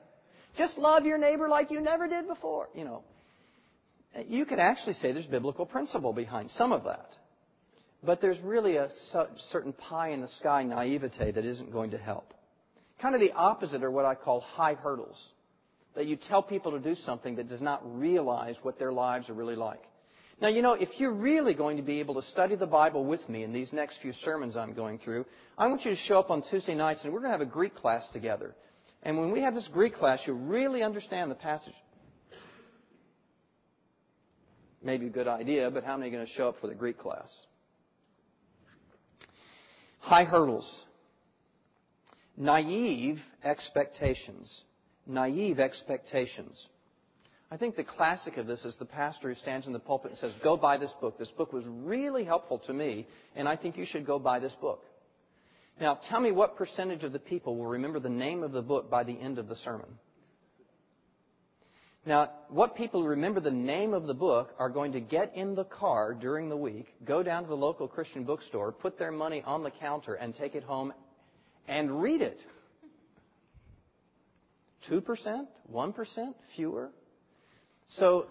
[0.59, 2.68] Just love your neighbor like you never did before.
[2.75, 3.05] You know,
[4.27, 7.11] you could actually say there's biblical principle behind some of that.
[8.03, 8.88] But there's really a
[9.51, 12.35] certain pie in the sky naivete that isn't going to help.
[13.01, 15.31] Kind of the opposite are what I call high hurdles.
[15.94, 19.35] That you tell people to do something that does not realize what their lives are
[19.35, 19.83] really like.
[20.40, 23.29] Now, you know, if you're really going to be able to study the Bible with
[23.29, 26.31] me in these next few sermons I'm going through, I want you to show up
[26.31, 28.55] on Tuesday nights and we're going to have a Greek class together.
[29.02, 31.74] And when we have this Greek class, you'll really understand the passage.
[34.82, 36.98] Maybe a good idea, but how many are going to show up for the Greek
[36.98, 37.34] class?
[39.98, 40.84] High hurdles.
[42.37, 44.62] Naive expectations.
[45.06, 46.64] Naive expectations.
[47.50, 50.20] I think the classic of this is the pastor who stands in the pulpit and
[50.20, 51.18] says, Go buy this book.
[51.18, 54.54] This book was really helpful to me, and I think you should go buy this
[54.61, 54.84] book.
[55.80, 58.90] Now, tell me what percentage of the people will remember the name of the book
[58.90, 59.86] by the end of the sermon.
[62.04, 65.54] Now, what people who remember the name of the book are going to get in
[65.54, 69.42] the car during the week, go down to the local Christian bookstore, put their money
[69.44, 70.92] on the counter, and take it home
[71.68, 72.40] and read it.
[74.90, 75.46] 2%?
[75.72, 76.34] 1%?
[76.56, 76.90] Fewer?
[77.90, 78.26] So,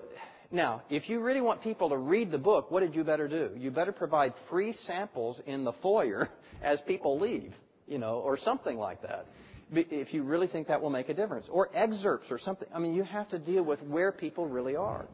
[0.52, 3.52] Now, if you really want people to read the book, what did you better do?
[3.58, 6.30] You better provide free samples in the foyer
[6.62, 7.54] as people leave,
[7.88, 9.26] you know, or something like that.
[9.74, 11.48] If you really think that will make a difference.
[11.52, 12.70] Or excerpts or something.
[12.74, 15.06] I mean, you have to deal with where people really are.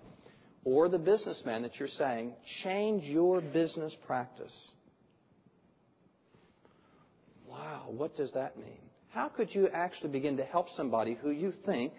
[0.64, 4.70] Or the businessman that you're saying, change your business practice.
[7.50, 8.78] Wow, what does that mean?
[9.10, 11.94] How could you actually begin to help somebody who you think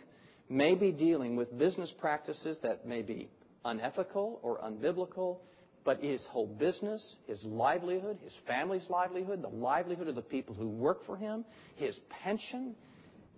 [0.48, 3.28] may be dealing with business practices that may be
[3.64, 5.38] unethical or unbiblical,
[5.84, 10.68] but his whole business, his livelihood, his family's livelihood, the livelihood of the people who
[10.68, 11.44] work for him,
[11.76, 12.74] his pension,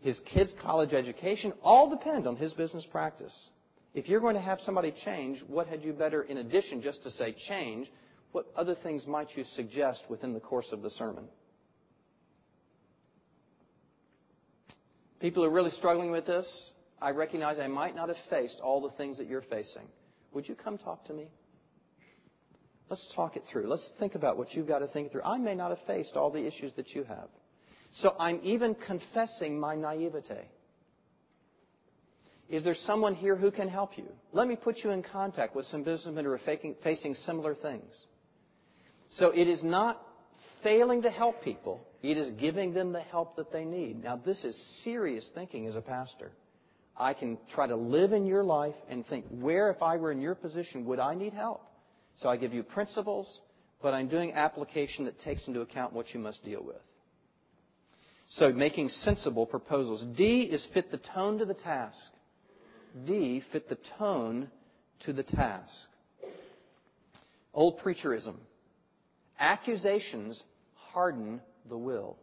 [0.00, 3.50] his kids' college education, all depend on his business practice.
[3.94, 7.10] If you're going to have somebody change, what had you better, in addition just to
[7.10, 7.90] say change,
[8.32, 11.24] what other things might you suggest within the course of the sermon?
[15.18, 16.72] People are really struggling with this,
[17.06, 19.86] I recognize I might not have faced all the things that you're facing.
[20.34, 21.28] Would you come talk to me?
[22.90, 23.68] Let's talk it through.
[23.68, 25.22] Let's think about what you've got to think through.
[25.22, 27.28] I may not have faced all the issues that you have.
[27.94, 30.48] So I'm even confessing my naivete.
[32.48, 34.08] Is there someone here who can help you?
[34.32, 36.40] Let me put you in contact with some businessmen who are
[36.82, 37.94] facing similar things.
[39.10, 40.02] So it is not
[40.64, 41.86] failing to help people.
[42.02, 44.02] It is giving them the help that they need.
[44.02, 46.32] Now, this is serious thinking as a pastor.
[46.98, 50.20] I can try to live in your life and think, where, if I were in
[50.20, 51.62] your position, would I need help?
[52.16, 53.40] So I give you principles,
[53.82, 56.80] but I'm doing application that takes into account what you must deal with.
[58.28, 60.02] So making sensible proposals.
[60.16, 61.98] D is fit the tone to the task.
[63.06, 64.50] D, fit the tone
[65.04, 65.72] to the task.
[67.52, 68.36] Old preacherism.
[69.38, 70.42] Accusations
[70.92, 72.16] harden the will.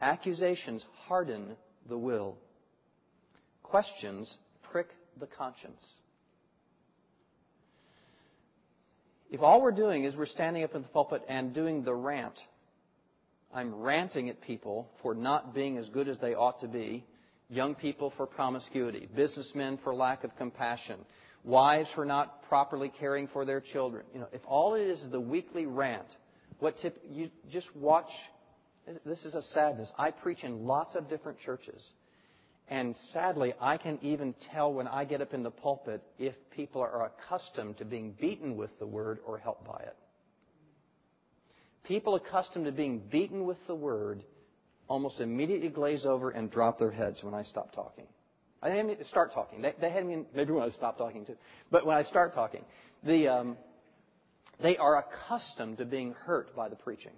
[0.00, 1.56] Accusations harden
[1.88, 2.36] the will.
[3.68, 4.38] Questions
[4.70, 4.86] prick
[5.18, 5.82] the conscience.
[9.28, 12.38] If all we're doing is we're standing up in the pulpit and doing the rant,
[13.52, 17.04] I'm ranting at people for not being as good as they ought to be,
[17.48, 21.00] young people for promiscuity, businessmen for lack of compassion,
[21.42, 24.04] wives for not properly caring for their children.
[24.14, 26.06] You know, if all it is the weekly rant,
[26.60, 28.10] what tip you just watch
[29.04, 29.90] this is a sadness.
[29.98, 31.90] I preach in lots of different churches.
[32.68, 36.82] And sadly, I can even tell when I get up in the pulpit if people
[36.82, 39.96] are accustomed to being beaten with the word or helped by it.
[41.84, 44.24] People accustomed to being beaten with the word
[44.88, 48.06] almost immediately glaze over and drop their heads when I stop talking.
[48.60, 49.62] I didn't start talking.
[49.62, 51.36] They, they hadn't even, maybe when I stop talking too.
[51.70, 52.64] But when I start talking,
[53.04, 53.56] the, um,
[54.60, 57.12] they are accustomed to being hurt by the preaching.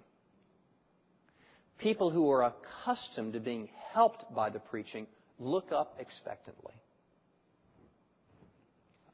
[1.79, 5.07] People who are accustomed to being helped by the preaching
[5.39, 6.73] look up expectantly.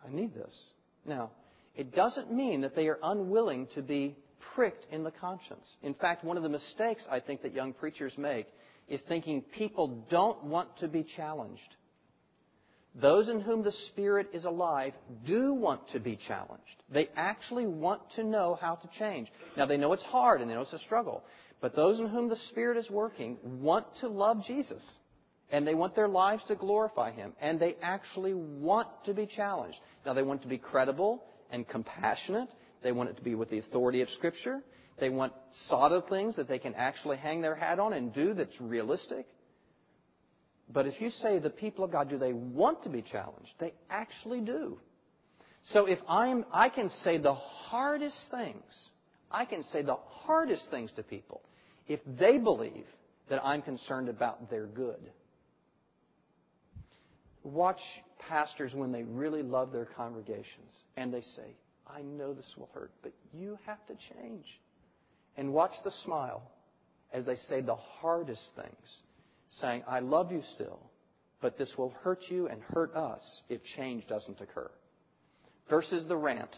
[0.05, 0.69] I need this.
[1.05, 1.31] Now,
[1.75, 4.15] it doesn't mean that they are unwilling to be
[4.55, 5.75] pricked in the conscience.
[5.83, 8.47] In fact, one of the mistakes I think that young preachers make
[8.88, 11.75] is thinking people don't want to be challenged.
[12.93, 14.93] Those in whom the Spirit is alive
[15.25, 16.83] do want to be challenged.
[16.89, 19.27] They actually want to know how to change.
[19.57, 21.23] Now, they know it's hard and they know it's a struggle.
[21.59, 24.97] But those in whom the Spirit is working want to love Jesus.
[25.51, 27.34] And they want their lives to glorify Him.
[27.39, 29.77] And they actually want to be challenged.
[30.05, 32.49] Now, they want to be credible and compassionate.
[32.84, 34.62] They want it to be with the authority of Scripture.
[34.99, 35.34] They want
[35.67, 39.27] solid things that they can actually hang their hat on and do that's realistic.
[40.71, 43.51] But if you say the people of God, do they want to be challenged?
[43.60, 44.79] They actually do.
[45.65, 48.89] So if I'm, I can say the hardest things,
[49.31, 51.41] I can say the hardest things to people
[51.88, 52.86] if they believe
[53.29, 55.12] that I'm concerned about their good.
[57.45, 57.79] Watch
[58.27, 61.55] pastors when they really love their congregations and they say,
[61.88, 64.45] I know this will hurt, but you have to change.
[65.38, 66.41] And watch the smile
[67.13, 68.97] as they say the hardest things,
[69.49, 70.79] saying, I love you still,
[71.39, 74.71] but this will hurt you and hurt us if change doesn't occur.
[75.69, 76.55] Versus the rant,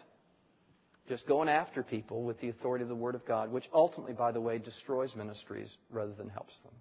[1.10, 4.32] just going after people with the authority of the Word of God, which ultimately, by
[4.32, 6.73] the way, destroys ministries rather than helps them.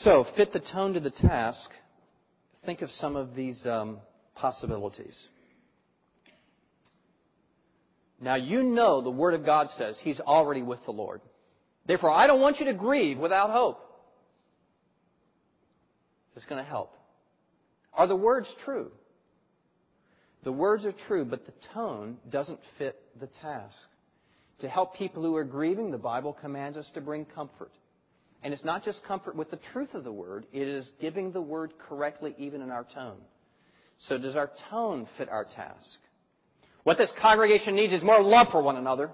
[0.00, 1.70] So, fit the tone to the task
[2.64, 3.98] think of some of these um,
[4.34, 5.16] possibilities.
[8.20, 11.20] Now, you know the Word of God says he's already with the Lord.
[11.86, 13.80] Therefore, I don't want you to grieve without hope.
[16.36, 16.92] It's going to help.
[17.92, 18.90] Are the words true?
[20.42, 23.76] The words are true, but the tone doesn't fit the task.
[24.60, 27.72] To help people who are grieving, the Bible commands us to bring comfort.
[28.44, 31.40] And it's not just comfort with the truth of the word, it is giving the
[31.40, 33.16] word correctly even in our tone.
[33.96, 35.98] So does our tone fit our task?
[36.82, 39.10] What this congregation needs is more love for one another.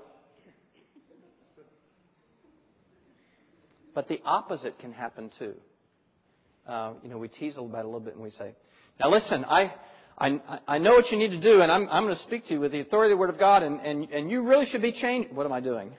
[3.94, 5.54] But the opposite can happen too.
[6.66, 8.54] Uh, you know, we tease about it a little bit and we say,
[8.98, 9.72] now listen, I,
[10.18, 12.54] I, I know what you need to do and I'm, I'm going to speak to
[12.54, 14.82] you with the authority of the Word of God and, and, and you really should
[14.82, 15.32] be changed.
[15.32, 15.92] What am I doing?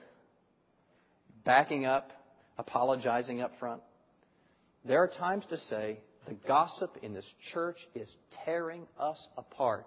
[1.44, 2.10] Backing up,
[2.58, 3.82] apologizing up front.
[4.84, 8.08] There are times to say, the gossip in this church is
[8.44, 9.86] tearing us apart.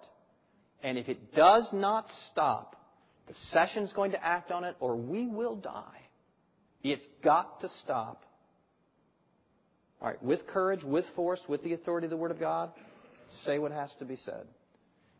[0.83, 2.75] And if it does not stop,
[3.27, 6.01] the session's going to act on it or we will die.
[6.83, 8.23] It's got to stop.
[10.01, 12.71] All right, with courage, with force, with the authority of the Word of God,
[13.43, 14.45] say what has to be said.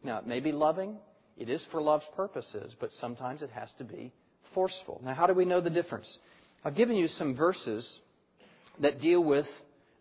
[0.03, 0.97] Now, it may be loving.
[1.37, 4.13] It is for love's purposes, but sometimes it has to be
[4.53, 5.01] forceful.
[5.03, 6.19] Now, how do we know the difference?
[6.65, 7.99] I've given you some verses
[8.79, 9.45] that deal with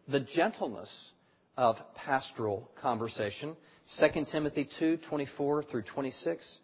[0.08, 1.10] the gentleness
[1.58, 3.54] of pastoral conversation.
[4.00, 6.58] 2 Timothy 2, 24 through 26.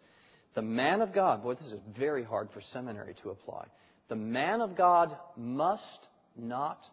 [0.55, 3.67] The man of God, boy, this is very hard for seminary to apply.
[4.09, 6.83] The man of God must not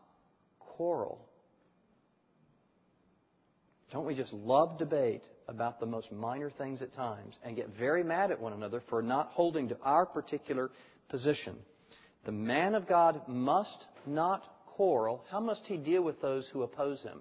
[0.61, 1.19] quarrel.
[3.91, 8.05] Don't we just love debate about the most minor things at times and get very
[8.05, 10.71] mad at one another for not holding to our particular
[11.09, 11.57] position?
[12.25, 15.25] The man of God must not quarrel.
[15.31, 17.21] How must he deal with those who oppose him?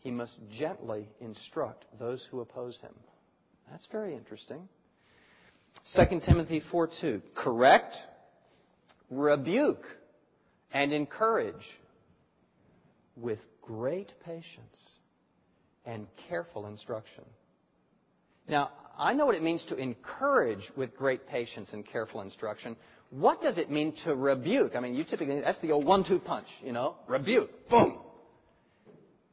[0.00, 2.94] He must gently instruct those who oppose him.
[3.70, 4.68] That's very interesting.
[5.94, 7.96] 2 Timothy 4:2 Correct,
[9.10, 9.84] rebuke,
[10.72, 11.78] and encourage
[13.16, 14.78] with great patience
[15.84, 17.24] and careful instruction.
[18.48, 18.70] Now,
[19.00, 22.76] I know what it means to encourage with great patience and careful instruction.
[23.08, 24.76] What does it mean to rebuke?
[24.76, 26.96] I mean, you typically, that's the old one-two punch, you know?
[27.08, 27.70] Rebuke.
[27.70, 27.98] Boom.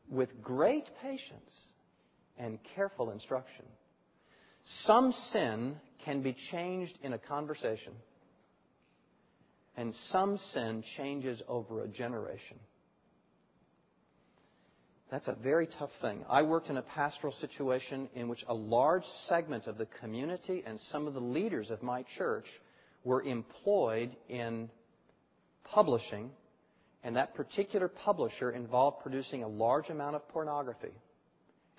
[0.10, 1.54] With great patience
[2.38, 3.66] and careful instruction.
[4.84, 7.92] Some sin can be changed in a conversation,
[9.76, 12.58] and some sin changes over a generation.
[15.10, 16.26] That's a very tough thing.
[16.30, 20.80] I worked in a pastoral situation in which a large segment of the community and
[20.92, 22.46] some of the leaders of my church
[23.06, 24.70] were employed in
[25.64, 26.32] publishing,
[27.04, 30.94] and that particular publisher involved producing a large amount of pornography.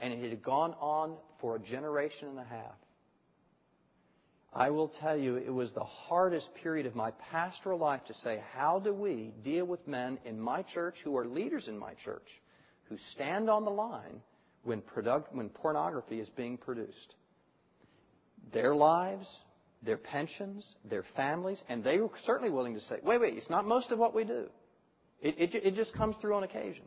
[0.01, 2.77] And it had gone on for a generation and a half.
[4.55, 8.43] I will tell you, it was the hardest period of my pastoral life to say,
[8.55, 12.27] how do we deal with men in my church who are leaders in my church,
[12.89, 14.23] who stand on the line
[14.63, 14.83] when,
[15.33, 17.15] when pornography is being produced?
[18.53, 19.27] Their lives,
[19.83, 23.67] their pensions, their families, and they were certainly willing to say, wait, wait, it's not
[23.67, 24.47] most of what we do.
[25.21, 26.85] It, it, it just comes through on occasion.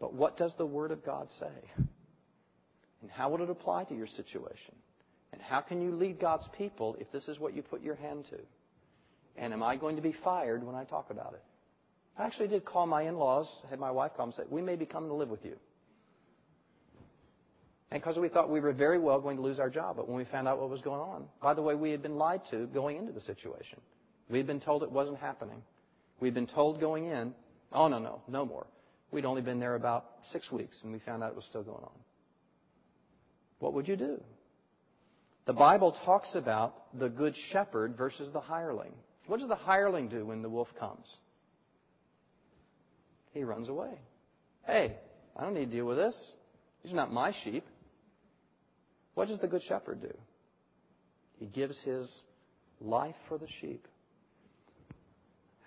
[0.00, 1.84] But what does the Word of God say?
[3.02, 4.74] And how would it apply to your situation?
[5.32, 8.26] And how can you lead God's people if this is what you put your hand
[8.30, 8.38] to?
[9.36, 11.42] And am I going to be fired when I talk about it?
[12.18, 14.86] I actually did call my in-laws, had my wife call and say, we may be
[14.86, 15.56] coming to live with you.
[17.90, 19.96] And because we thought we were very well going to lose our job.
[19.96, 22.16] But when we found out what was going on, by the way, we had been
[22.16, 23.80] lied to going into the situation.
[24.30, 25.62] We had been told it wasn't happening.
[26.20, 27.34] We'd been told going in,
[27.72, 28.66] oh, no, no, no more.
[29.10, 31.82] We'd only been there about six weeks, and we found out it was still going
[31.82, 31.92] on
[33.62, 34.20] what would you do?
[35.46, 38.92] The Bible talks about the good shepherd versus the hireling.
[39.26, 41.06] What does the hireling do when the wolf comes?
[43.32, 43.92] He runs away.
[44.66, 44.96] Hey,
[45.36, 46.32] I don't need to deal with this.
[46.82, 47.64] These are not my sheep.
[49.14, 50.14] What does the good shepherd do?
[51.38, 52.10] He gives his
[52.80, 53.86] life for the sheep.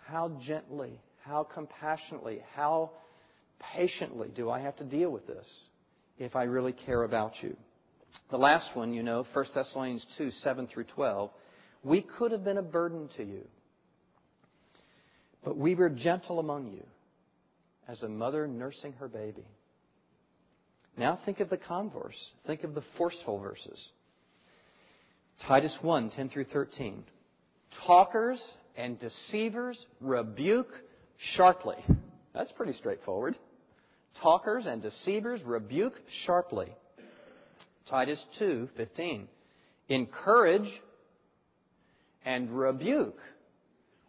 [0.06, 2.92] How gently, how compassionately, how
[3.60, 5.48] patiently do I have to deal with this
[6.20, 7.58] if I really care about you?
[8.30, 11.32] The last one, you know, 1 Thessalonians 2, 7 through 12.
[11.84, 13.46] We could have been a burden to you,
[15.44, 16.84] but we were gentle among you
[17.88, 19.46] as a mother nursing her baby.
[20.98, 22.32] Now think of the converse.
[22.48, 23.90] Think of the forceful verses.
[25.46, 27.04] Titus 1, 10 through 13.
[27.86, 28.42] Talkers
[28.78, 30.70] and deceivers rebuke
[31.18, 31.78] sharply.
[32.34, 33.38] That's pretty straightforward.
[34.22, 35.94] Talkers and deceivers rebuke
[36.26, 36.72] sharply
[37.86, 39.28] Titus 2:15.
[39.90, 40.82] Encourage
[42.24, 43.20] and rebuke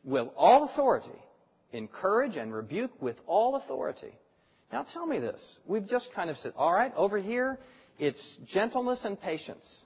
[0.05, 1.19] with all authority.
[1.73, 4.13] Encourage and rebuke with all authority.
[4.73, 5.59] Now tell me this.
[5.67, 7.59] We've just kind of said, all right, over here,
[7.99, 9.83] it's gentleness and patience.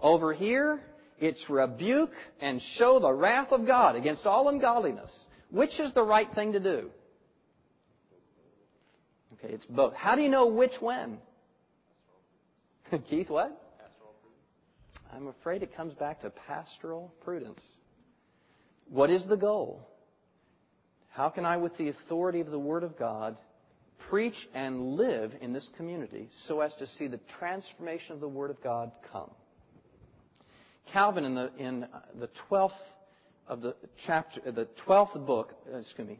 [0.00, 0.80] Over here,
[1.18, 5.26] it's rebuke and show the wrath of God against all ungodliness.
[5.50, 6.90] Which is the right thing to do?
[9.34, 9.94] Okay, it's both.
[9.94, 11.18] How do you know which when?
[13.10, 13.60] Keith, what?
[13.78, 15.12] Pastoral prudence.
[15.12, 17.62] I'm afraid it comes back to pastoral prudence.
[18.88, 19.86] What is the goal?
[21.14, 23.38] How can I, with the authority of the Word of God,
[24.10, 28.50] preach and live in this community so as to see the transformation of the Word
[28.50, 29.30] of God come?
[30.92, 31.86] Calvin, in the, in
[32.18, 32.72] the 12th
[33.46, 36.18] of the chapter, the 12th book, uh, excuse me,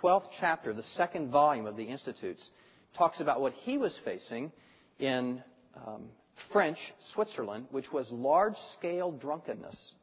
[0.00, 2.48] 12th chapter, the second volume of the Institutes,
[2.96, 4.52] talks about what he was facing
[5.00, 5.42] in
[5.84, 6.04] um,
[6.52, 6.78] French
[7.14, 9.94] Switzerland, which was large scale drunkenness.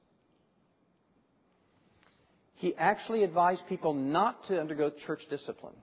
[2.56, 5.76] He actually advised people not to undergo church discipline.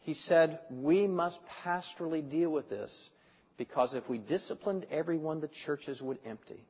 [0.00, 3.10] He said, We must pastorally deal with this
[3.56, 6.64] because if we disciplined everyone, the churches would empty.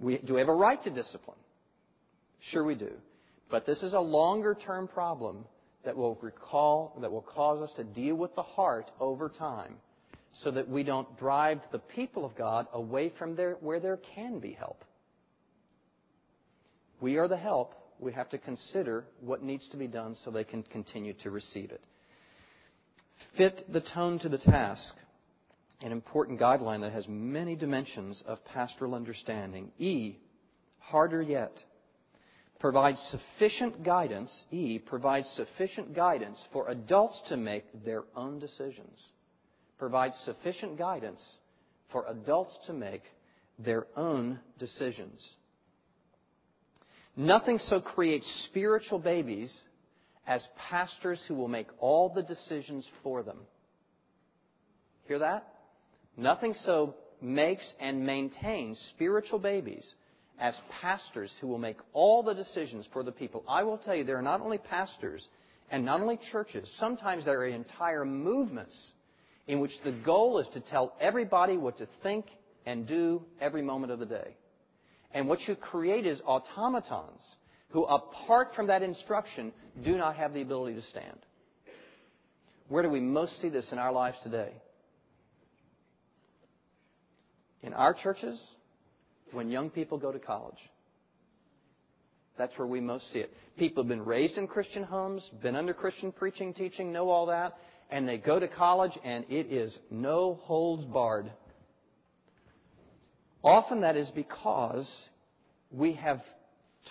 [0.00, 1.38] We, do we have a right to discipline?
[2.40, 2.92] Sure, we do.
[3.50, 5.44] But this is a longer term problem
[5.84, 9.76] that will recall, that will cause us to deal with the heart over time
[10.32, 14.38] so that we don't drive the people of God away from there where there can
[14.38, 14.84] be help.
[17.00, 17.74] We are the help.
[18.00, 21.70] We have to consider what needs to be done so they can continue to receive
[21.70, 21.82] it.
[23.36, 24.94] Fit the tone to the task.
[25.80, 29.70] An important guideline that has many dimensions of pastoral understanding.
[29.78, 30.16] E,
[30.78, 31.52] harder yet,
[32.58, 39.00] provides sufficient guidance, E, provides sufficient guidance for adults to make their own decisions.
[39.78, 41.38] Provides sufficient guidance
[41.92, 43.02] for adults to make
[43.58, 45.36] their own decisions.
[47.18, 49.52] Nothing so creates spiritual babies
[50.24, 53.38] as pastors who will make all the decisions for them.
[55.08, 55.44] Hear that?
[56.16, 59.96] Nothing so makes and maintains spiritual babies
[60.38, 63.42] as pastors who will make all the decisions for the people.
[63.48, 65.26] I will tell you, there are not only pastors
[65.72, 68.92] and not only churches, sometimes there are entire movements
[69.48, 72.26] in which the goal is to tell everybody what to think
[72.64, 74.36] and do every moment of the day.
[75.12, 77.36] And what you create is automatons
[77.70, 79.52] who, apart from that instruction,
[79.82, 81.18] do not have the ability to stand.
[82.68, 84.52] Where do we most see this in our lives today?
[87.62, 88.54] In our churches
[89.32, 90.58] when young people go to college.
[92.36, 93.32] That's where we most see it.
[93.58, 97.58] People have been raised in Christian homes, been under Christian preaching, teaching, know all that,
[97.90, 101.30] and they go to college and it is no holds barred.
[103.42, 105.08] Often that is because
[105.70, 106.20] we have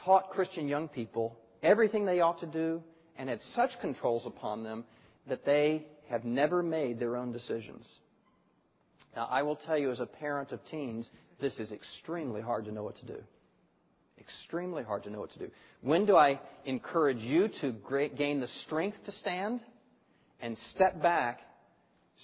[0.04, 2.82] taught Christian young people everything they ought to do
[3.18, 4.86] and had such controls upon them
[5.28, 7.88] that they have never made their own decisions.
[9.16, 11.10] Now, I will tell you as a parent of teens,
[11.42, 13.18] this is extremely hard to know what to do.
[14.20, 15.50] Extremely hard to know what to do.
[15.82, 17.76] When do I encourage you to
[18.16, 19.62] gain the strength to stand
[20.40, 21.42] and step back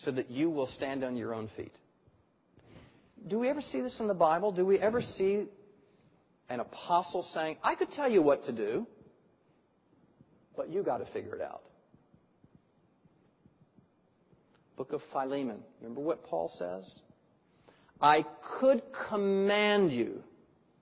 [0.03, 1.73] so that you will stand on your own feet?
[3.27, 4.51] Do we ever see this in the Bible?
[4.51, 5.47] Do we ever see
[6.49, 8.85] an apostle saying, I could tell you what to do,
[10.55, 11.63] but you got to figure it out?
[14.75, 15.59] Book of Philemon.
[15.81, 16.99] Remember what Paul says?
[18.01, 18.25] I
[18.59, 20.21] could command you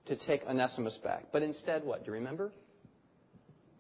[0.08, 1.26] to take Onesimus back.
[1.32, 2.00] But instead, what?
[2.00, 2.52] Do you remember?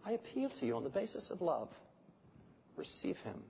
[0.05, 1.69] I appeal to you on the basis of love.
[2.75, 3.41] Receive him.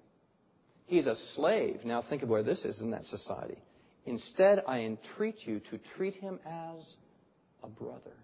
[0.86, 1.82] He's a slave.
[1.84, 3.58] Now think of where this is in that society.
[4.06, 6.96] Instead, I entreat you to treat him as
[7.64, 8.16] a brother.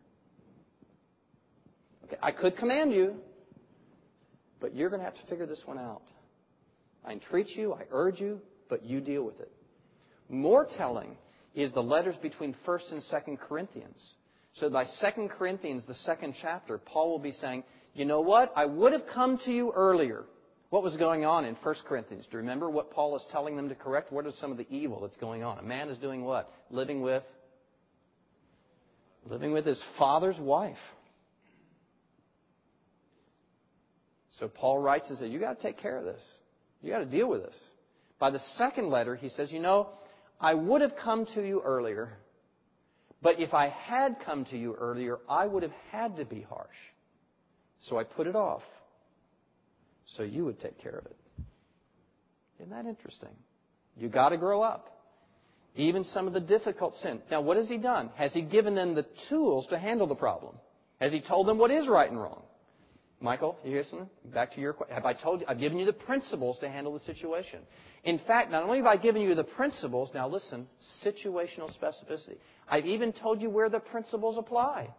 [2.05, 3.15] Okay, I could command you,
[4.59, 6.03] but you're going to have to figure this one out.
[7.05, 9.51] I entreat you, I urge you, but you deal with it.
[10.29, 11.17] More telling
[11.53, 14.15] is the letters between 1st and 2nd Corinthians.
[14.53, 17.63] So by 2nd Corinthians, the second chapter, Paul will be saying,
[17.93, 18.51] you know what?
[18.55, 20.25] I would have come to you earlier.
[20.69, 22.25] What was going on in 1 Corinthians?
[22.25, 24.11] Do you remember what Paul is telling them to correct?
[24.11, 25.59] What is some of the evil that's going on?
[25.59, 26.49] A man is doing what?
[26.69, 27.23] Living with
[29.29, 30.77] living with his father's wife.
[34.39, 36.23] So Paul writes and says, You got to take care of this.
[36.81, 37.59] You got to deal with this.
[38.19, 39.89] By the second letter, he says, You know,
[40.39, 42.13] I would have come to you earlier,
[43.21, 46.69] but if I had come to you earlier, I would have had to be harsh.
[47.79, 48.61] So I put it off
[50.15, 51.15] so you would take care of it.
[52.59, 53.29] Isn't that interesting?
[53.97, 54.93] You got to grow up.
[55.75, 57.21] Even some of the difficult sin.
[57.29, 58.09] Now, what has he done?
[58.15, 60.55] Has he given them the tools to handle the problem?
[60.99, 62.41] Has he told them what is right and wrong?
[63.19, 64.09] Michael, you hear something?
[64.25, 64.93] Back to your question.
[64.93, 65.47] Have I told you?
[65.47, 67.59] I've given you the principles to handle the situation.
[68.03, 70.67] In fact, not only have I given you the principles, now listen,
[71.03, 72.37] situational specificity.
[72.69, 74.89] I've even told you where the principles apply.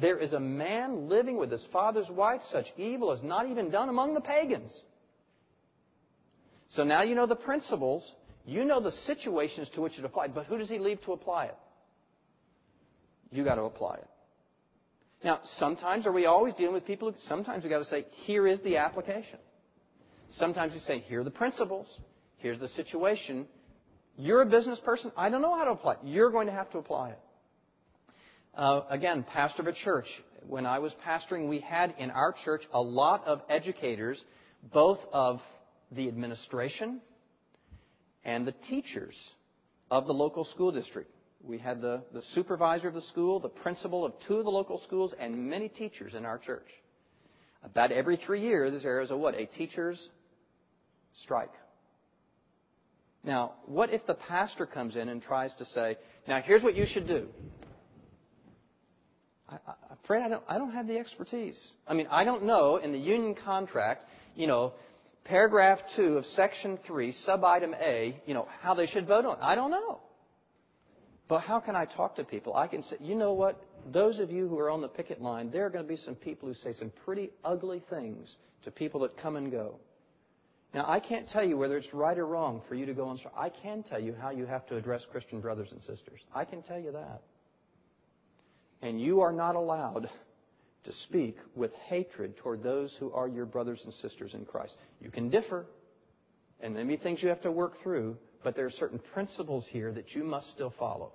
[0.00, 2.40] There is a man living with his father's wife.
[2.50, 4.76] Such evil is not even done among the pagans.
[6.68, 8.12] So now you know the principles,
[8.44, 11.46] you know the situations to which it applies, but who does he leave to apply
[11.46, 11.56] it?
[13.30, 14.08] You got to apply it.
[15.24, 17.10] Now, sometimes are we always dealing with people?
[17.10, 19.38] Who, sometimes we got to say, here is the application.
[20.30, 21.98] Sometimes we say, here are the principles.
[22.36, 23.46] Here's the situation.
[24.16, 25.10] You're a business person.
[25.16, 25.98] I don't know how to apply it.
[26.04, 27.18] You're going to have to apply it.
[28.58, 30.06] Uh, again, pastor of a church.
[30.48, 34.22] When I was pastoring, we had in our church a lot of educators,
[34.72, 35.40] both of
[35.92, 37.00] the administration
[38.24, 39.16] and the teachers
[39.92, 41.08] of the local school district.
[41.40, 44.78] We had the, the supervisor of the school, the principal of two of the local
[44.78, 46.66] schools, and many teachers in our church.
[47.62, 49.36] About every three years, there is a what?
[49.36, 50.08] A teacher's
[51.12, 51.52] strike.
[53.22, 55.96] Now, what if the pastor comes in and tries to say,
[56.26, 57.28] now here's what you should do?
[59.48, 59.58] I'm
[60.04, 61.72] afraid I don't, I don't have the expertise.
[61.86, 64.74] I mean, I don't know in the union contract, you know,
[65.24, 69.42] paragraph 2 of section 3, subitem A, you know, how they should vote on it.
[69.42, 70.00] I don't know.
[71.28, 72.54] But how can I talk to people?
[72.54, 73.62] I can say, you know what?
[73.92, 76.14] Those of you who are on the picket line, there are going to be some
[76.14, 79.76] people who say some pretty ugly things to people that come and go.
[80.74, 83.16] Now, I can't tell you whether it's right or wrong for you to go on
[83.18, 83.34] strike.
[83.36, 86.20] I can tell you how you have to address Christian brothers and sisters.
[86.34, 87.22] I can tell you that.
[88.82, 90.08] And you are not allowed
[90.84, 94.74] to speak with hatred toward those who are your brothers and sisters in Christ.
[95.00, 95.66] You can differ,
[96.60, 99.66] and there may be things you have to work through, but there are certain principles
[99.70, 101.12] here that you must still follow.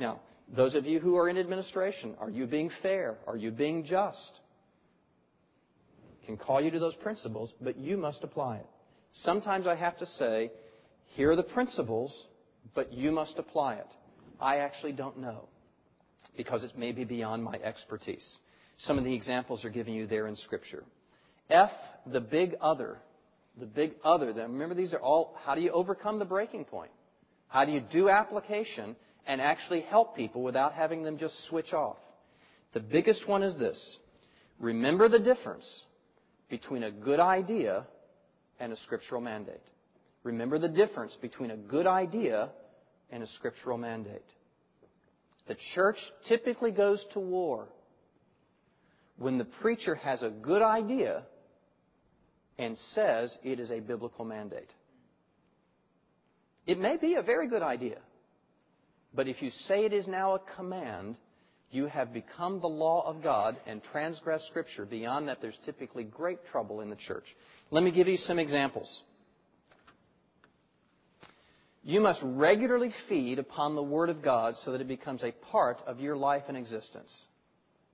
[0.00, 0.20] Now,
[0.54, 3.18] those of you who are in administration, are you being fair?
[3.26, 4.40] Are you being just?
[6.28, 8.66] can call you to those principles, but you must apply it.
[9.12, 10.52] Sometimes I have to say,
[11.14, 12.28] here are the principles,
[12.74, 13.86] but you must apply it.
[14.38, 15.48] I actually don't know
[16.38, 18.38] because it may be beyond my expertise.
[18.78, 20.84] Some of the examples are given you there in Scripture.
[21.50, 21.72] F,
[22.06, 22.96] the big other.
[23.58, 24.32] The big other.
[24.32, 26.92] Remember, these are all how do you overcome the breaking point?
[27.48, 28.94] How do you do application
[29.26, 31.96] and actually help people without having them just switch off?
[32.72, 33.98] The biggest one is this.
[34.60, 35.86] Remember the difference
[36.48, 37.84] between a good idea
[38.60, 39.62] and a scriptural mandate.
[40.22, 42.50] Remember the difference between a good idea
[43.10, 44.22] and a scriptural mandate.
[45.48, 45.96] The church
[46.28, 47.68] typically goes to war
[49.16, 51.24] when the preacher has a good idea
[52.58, 54.70] and says it is a biblical mandate.
[56.66, 57.98] It may be a very good idea,
[59.14, 61.16] but if you say it is now a command,
[61.70, 64.84] you have become the law of God and transgressed Scripture.
[64.84, 67.24] Beyond that, there's typically great trouble in the church.
[67.70, 69.02] Let me give you some examples.
[71.88, 75.80] You must regularly feed upon the Word of God so that it becomes a part
[75.86, 77.18] of your life and existence.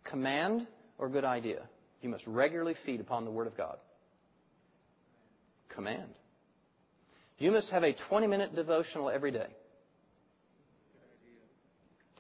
[0.03, 0.67] Command
[0.99, 1.63] or good idea?
[2.03, 3.77] You must regularly feed upon the Word of God.
[5.69, 6.11] Command.
[7.39, 9.47] You must have a 20 minute devotional every day.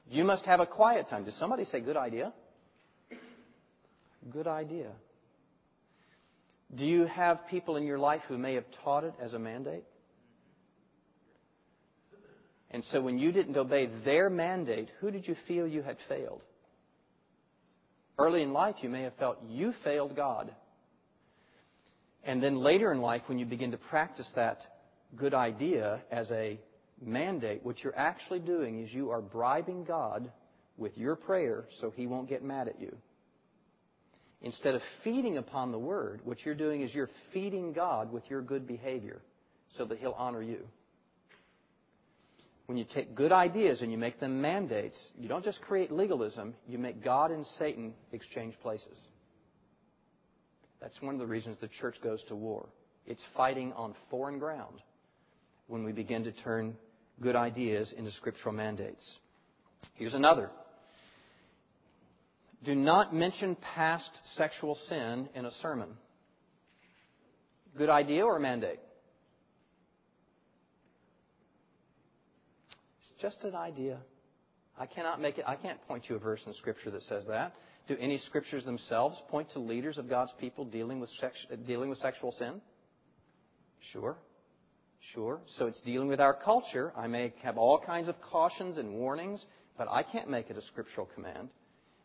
[0.08, 1.24] You must have a quiet time.
[1.24, 2.32] Did somebody say good idea?
[4.30, 4.92] Good idea.
[6.72, 9.82] Do you have people in your life who may have taught it as a mandate?
[12.74, 16.42] And so when you didn't obey their mandate, who did you feel you had failed?
[18.18, 20.52] Early in life, you may have felt you failed God.
[22.24, 24.58] And then later in life, when you begin to practice that
[25.14, 26.58] good idea as a
[27.00, 30.32] mandate, what you're actually doing is you are bribing God
[30.76, 32.96] with your prayer so he won't get mad at you.
[34.42, 38.42] Instead of feeding upon the word, what you're doing is you're feeding God with your
[38.42, 39.22] good behavior
[39.76, 40.66] so that he'll honor you.
[42.66, 46.54] When you take good ideas and you make them mandates, you don't just create legalism,
[46.66, 48.98] you make God and Satan exchange places.
[50.80, 52.68] That's one of the reasons the church goes to war.
[53.06, 54.80] It's fighting on foreign ground
[55.66, 56.76] when we begin to turn
[57.20, 59.18] good ideas into scriptural mandates.
[59.94, 60.50] Here's another.
[62.64, 65.90] Do not mention past sexual sin in a sermon.
[67.76, 68.78] Good idea or mandate?
[73.20, 73.98] Just an idea.
[74.78, 77.54] I cannot make it, I can't point you a verse in Scripture that says that.
[77.86, 81.98] Do any Scriptures themselves point to leaders of God's people dealing with, sex, dealing with
[81.98, 82.60] sexual sin?
[83.92, 84.16] Sure.
[85.12, 85.40] Sure.
[85.46, 86.92] So it's dealing with our culture.
[86.96, 89.44] I may have all kinds of cautions and warnings,
[89.76, 91.50] but I can't make it a scriptural command.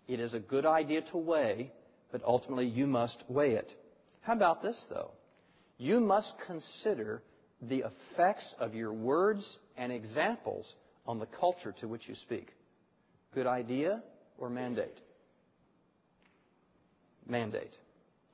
[0.07, 1.71] It is a good idea to weigh,
[2.11, 3.73] but ultimately you must weigh it.
[4.21, 5.11] How about this, though?
[5.77, 7.23] You must consider
[7.61, 10.75] the effects of your words and examples
[11.09, 12.49] on the culture to which you speak.
[13.33, 14.03] Good idea
[14.37, 15.01] or mandate?
[17.27, 17.75] Mandate.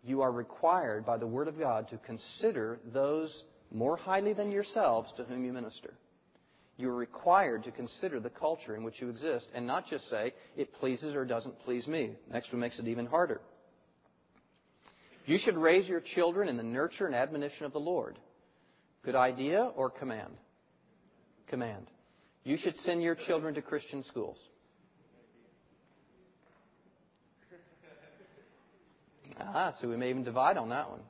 [0.03, 5.13] You are required by the Word of God to consider those more highly than yourselves
[5.15, 5.93] to whom you minister.
[6.75, 10.33] You are required to consider the culture in which you exist and not just say,
[10.57, 12.17] it pleases or doesn't please me.
[12.29, 13.39] Next one makes it even harder.
[15.25, 18.19] You should raise your children in the nurture and admonition of the Lord.
[19.05, 20.33] Good idea or command?
[21.47, 21.87] Command.
[22.45, 24.37] You should send your children to Christian schools.
[29.39, 31.01] Ah, so we may even divide on that one.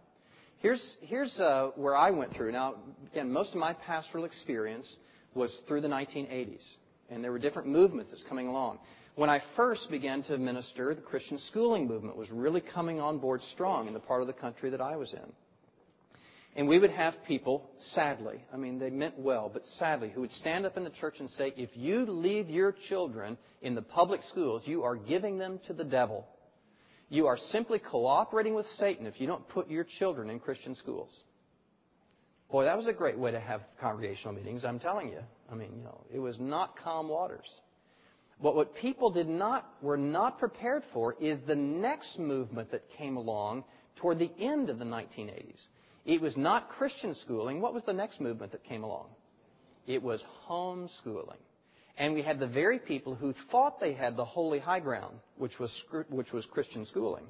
[0.59, 2.53] Here's, here's uh, where I went through.
[2.53, 2.75] Now,
[3.11, 4.95] again, most of my pastoral experience
[5.35, 6.65] was through the 1980s,
[7.09, 8.79] and there were different movements that's coming along.
[9.15, 13.41] When I first began to minister, the Christian schooling movement was really coming on board
[13.43, 15.33] strong in the part of the country that I was in.
[16.57, 20.31] And we would have people, sadly, I mean, they meant well, but sadly, who would
[20.31, 24.23] stand up in the church and say, if you leave your children in the public
[24.23, 26.25] schools, you are giving them to the devil.
[27.09, 31.11] You are simply cooperating with Satan if you don't put your children in Christian schools.
[32.49, 35.19] Boy, that was a great way to have congregational meetings, I'm telling you.
[35.51, 37.59] I mean, you know, it was not calm waters.
[38.41, 43.17] But what people did not, were not prepared for is the next movement that came
[43.17, 43.65] along
[43.97, 45.67] toward the end of the 1980s.
[46.05, 47.61] It was not Christian schooling.
[47.61, 49.07] What was the next movement that came along?
[49.87, 51.39] It was homeschooling.
[51.97, 55.57] And we had the very people who thought they had the holy high ground, which
[55.59, 57.25] was, which was Christian schooling,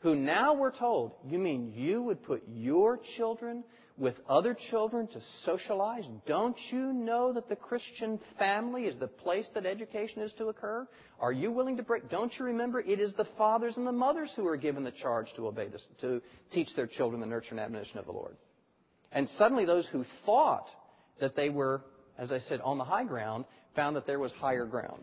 [0.00, 3.62] who now were told, you mean you would put your children
[4.00, 6.04] with other children to socialize?
[6.26, 10.88] Don't you know that the Christian family is the place that education is to occur?
[11.20, 12.08] Are you willing to break?
[12.08, 15.26] Don't you remember it is the fathers and the mothers who are given the charge
[15.36, 18.36] to obey this, to teach their children the nurture and admonition of the Lord?
[19.12, 20.70] And suddenly those who thought
[21.20, 21.82] that they were,
[22.16, 23.44] as I said, on the high ground
[23.76, 25.02] found that there was higher ground.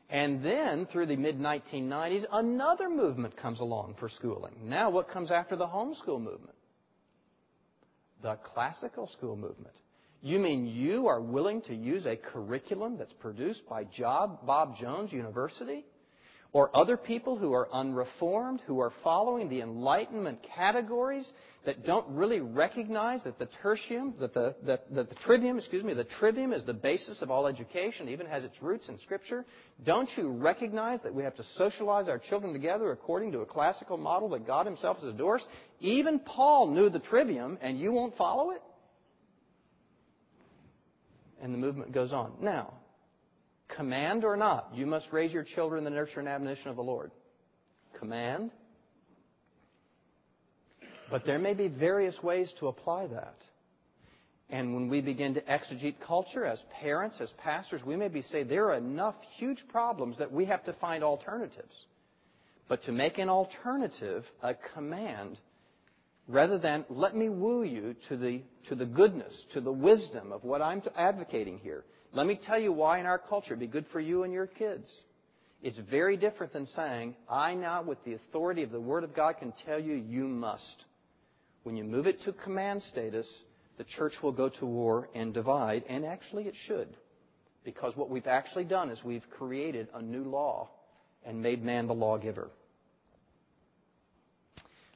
[0.43, 4.53] then, through the mid 1990s, another movement comes along for schooling.
[4.63, 6.55] Now, what comes after the homeschool movement?
[8.21, 9.75] The classical school movement.
[10.21, 13.85] You mean you are willing to use a curriculum that's produced by
[14.45, 15.85] Bob Jones University?
[16.53, 21.31] Or other people who are unreformed, who are following the Enlightenment categories
[21.63, 25.93] that don't really recognize that the tertium, that the, that, that the trivium, excuse me,
[25.93, 29.45] the trivium is the basis of all education, even has its roots in Scripture.
[29.85, 33.95] Don't you recognize that we have to socialize our children together according to a classical
[33.95, 35.45] model that God Himself has endorsed?
[35.79, 38.61] Even Paul knew the trivium, and you won't follow it?
[41.41, 42.33] And the movement goes on.
[42.41, 42.73] Now,
[43.75, 46.83] command or not, you must raise your children in the nurture and admonition of the
[46.83, 47.11] Lord.
[47.99, 48.51] Command
[51.11, 53.35] but there may be various ways to apply that.
[54.49, 58.47] And when we begin to exegete culture as parents, as pastors, we may be saying
[58.47, 61.85] there are enough huge problems that we have to find alternatives.
[62.67, 65.37] But to make an alternative a command,
[66.27, 70.45] rather than let me woo you to the, to the goodness, to the wisdom of
[70.45, 71.83] what I'm advocating here.
[72.13, 74.47] Let me tell you why in our culture it'd be good for you and your
[74.47, 74.91] kids.
[75.61, 79.37] It's very different than saying, I now, with the authority of the Word of God,
[79.39, 80.85] can tell you you must.
[81.63, 83.43] When you move it to command status,
[83.77, 86.89] the church will go to war and divide, and actually it should.
[87.63, 90.69] Because what we've actually done is we've created a new law
[91.23, 92.49] and made man the lawgiver.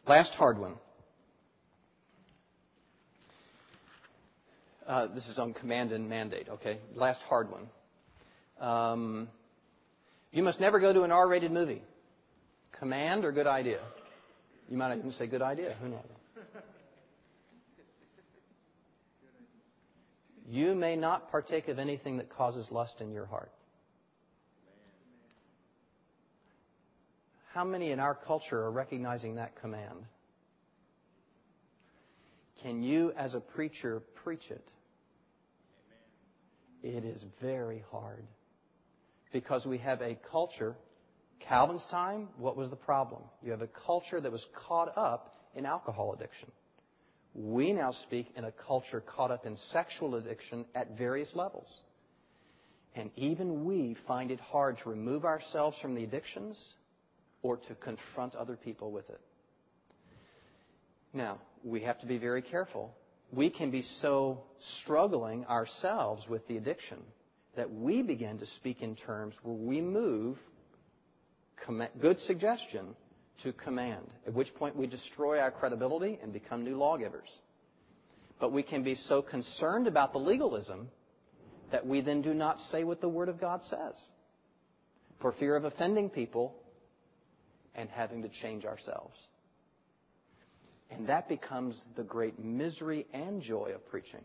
[0.07, 0.75] Last hard one.
[4.87, 6.77] Uh, this is on command and mandate, okay?
[6.93, 7.67] Last hard one.
[8.59, 9.27] Um,
[10.31, 11.81] you must never go to an R rated movie.
[12.79, 13.79] Command or good idea?
[14.69, 15.75] You might even say good idea.
[15.81, 16.01] Who knows?
[20.47, 23.51] You may not partake of anything that causes lust in your heart.
[27.53, 30.05] How many in our culture are recognizing that command?
[32.61, 34.67] Can you, as a preacher, preach it?
[36.85, 38.23] It is very hard.
[39.33, 40.75] Because we have a culture,
[41.39, 43.23] Calvin's time, what was the problem?
[43.41, 46.51] You have a culture that was caught up in alcohol addiction.
[47.33, 51.67] We now speak in a culture caught up in sexual addiction at various levels.
[52.95, 56.75] And even we find it hard to remove ourselves from the addictions
[57.41, 59.19] or to confront other people with it.
[61.13, 62.93] Now, we have to be very careful.
[63.31, 64.43] We can be so
[64.81, 66.99] struggling ourselves with the addiction
[67.55, 70.37] that we begin to speak in terms where we move
[71.99, 72.95] good suggestion
[73.43, 77.39] to command, at which point we destroy our credibility and become new lawgivers.
[78.39, 80.89] But we can be so concerned about the legalism
[81.71, 83.95] that we then do not say what the Word of God says
[85.19, 86.55] for fear of offending people
[87.73, 89.17] and having to change ourselves.
[90.91, 94.23] And that becomes the great misery and joy of preaching.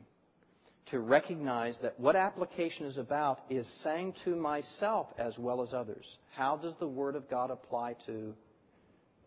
[0.91, 6.19] To recognize that what application is about is saying to myself as well as others,
[6.35, 8.35] how does the Word of God apply to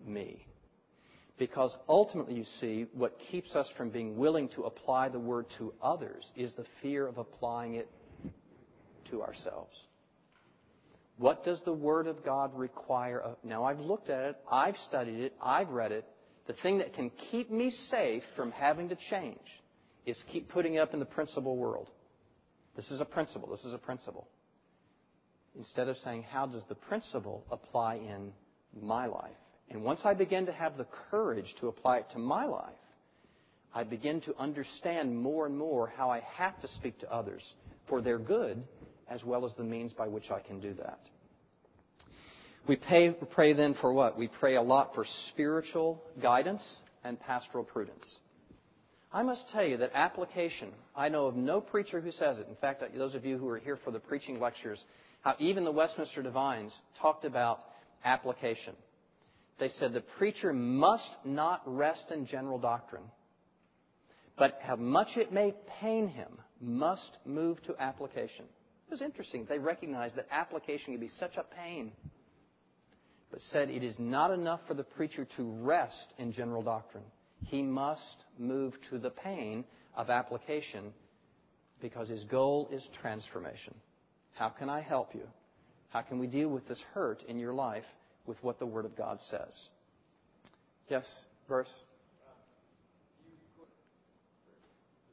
[0.06, 0.46] me?
[1.38, 5.74] Because ultimately, you see, what keeps us from being willing to apply the Word to
[5.82, 7.90] others is the fear of applying it
[9.10, 9.86] to ourselves.
[11.18, 15.20] What does the Word of God require of Now, I've looked at it, I've studied
[15.20, 16.06] it, I've read it.
[16.48, 19.40] The thing that can keep me safe from having to change
[20.06, 21.90] is keep putting up in the principle world.
[22.76, 23.50] This is a principle.
[23.50, 24.28] This is a principle.
[25.56, 28.34] Instead of saying, how does the principle apply in
[28.82, 29.32] my life?
[29.70, 32.74] And once I begin to have the courage to apply it to my life,
[33.74, 37.54] I begin to understand more and more how I have to speak to others
[37.88, 38.64] for their good
[39.08, 41.00] as well as the means by which I can do that.
[42.66, 44.18] We pray, pray then for what?
[44.18, 46.64] We pray a lot for spiritual guidance
[47.04, 48.20] and pastoral prudence.
[49.12, 52.48] I must tell you that application, I know of no preacher who says it.
[52.48, 54.84] In fact, uh, those of you who are here for the preaching lectures,
[55.22, 57.60] how even the Westminster Divines talked about
[58.06, 58.76] application.
[59.60, 63.04] They said the preacher must not rest in general doctrine,
[64.36, 68.46] but how much it may pain him, must move to application.
[68.88, 69.46] It was interesting.
[69.48, 71.92] They recognized that application can be such a pain,
[73.34, 77.04] but said it is not enough for the preacher to rest in general doctrine.
[77.44, 79.66] He must move to the pain
[79.96, 80.94] of application
[81.82, 83.74] because his goal is transformation.
[84.34, 85.28] How can I help you?
[85.90, 87.84] How can we deal with this hurt in your life
[88.28, 89.68] with what the Word of God says?
[90.88, 91.06] Yes,
[91.50, 91.74] verse?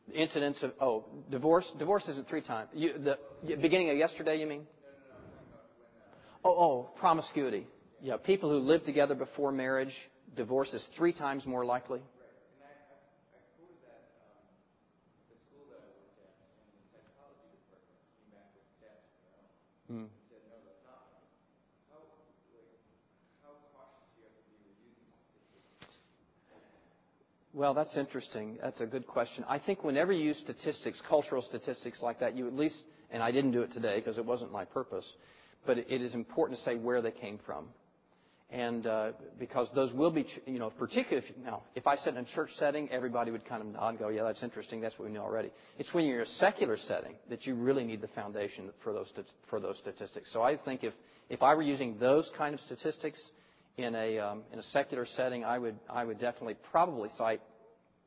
[0.08, 3.16] The incidents of oh divorce divorce isn't three times you, the
[3.56, 4.66] beginning of yesterday you mean
[6.44, 7.64] oh oh promiscuity
[8.02, 9.94] yeah people who live together before marriage
[10.36, 12.00] divorce is three times more likely
[19.90, 20.04] Hmm.
[27.52, 28.58] Well, that's interesting.
[28.62, 29.44] That's a good question.
[29.48, 33.32] I think whenever you use statistics, cultural statistics like that, you at least, and I
[33.32, 35.12] didn't do it today because it wasn't my purpose,
[35.66, 37.66] but it is important to say where they came from.
[38.52, 42.24] And uh, because those will be, you know, particularly if, now, if I said in
[42.24, 44.80] a church setting, everybody would kind of nod and go, yeah, that's interesting.
[44.80, 45.52] That's what we know already.
[45.78, 49.12] It's when you're in a secular setting that you really need the foundation for those,
[49.48, 50.32] for those statistics.
[50.32, 50.94] So I think if,
[51.28, 53.30] if I were using those kind of statistics,
[53.76, 57.40] in a, um, in a secular setting, I would, I would definitely probably cite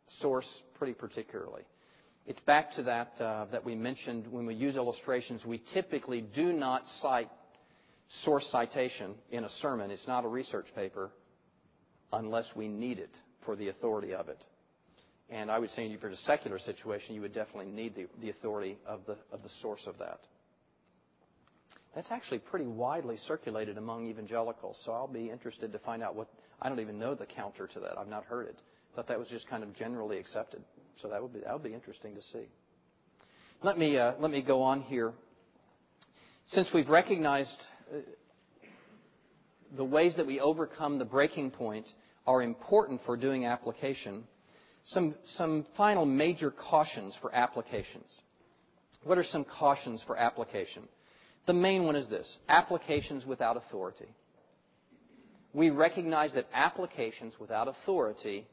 [0.07, 1.63] source pretty particularly.
[2.25, 5.45] It's back to that uh, that we mentioned when we use illustrations.
[5.45, 7.29] We typically do not cite
[8.07, 9.91] source citation in a sermon.
[9.91, 11.11] It's not a research paper
[12.11, 14.43] unless we need it for the authority of it.
[15.29, 18.07] And I would say if you're in a secular situation, you would definitely need the,
[18.21, 20.19] the authority of the, of the source of that.
[21.95, 26.27] That's actually pretty widely circulated among evangelicals, so I'll be interested to find out what.
[26.61, 27.97] I don't even know the counter to that.
[27.97, 28.57] I've not heard it.
[28.95, 30.63] Thought that was just kind of generally accepted.
[31.01, 32.45] So that would be interesting to see.
[33.61, 35.13] Let me uh, let me go on here.
[36.45, 37.97] Since we've recognized Uh,
[39.75, 41.87] the ways that we overcome the breaking point
[42.27, 44.23] are important for doing application,
[44.85, 48.19] some some final major cautions for applications.
[49.03, 50.87] What are some cautions for application?
[51.45, 54.07] The main one is this applications without authority.
[55.53, 58.47] We recognize that applications without authority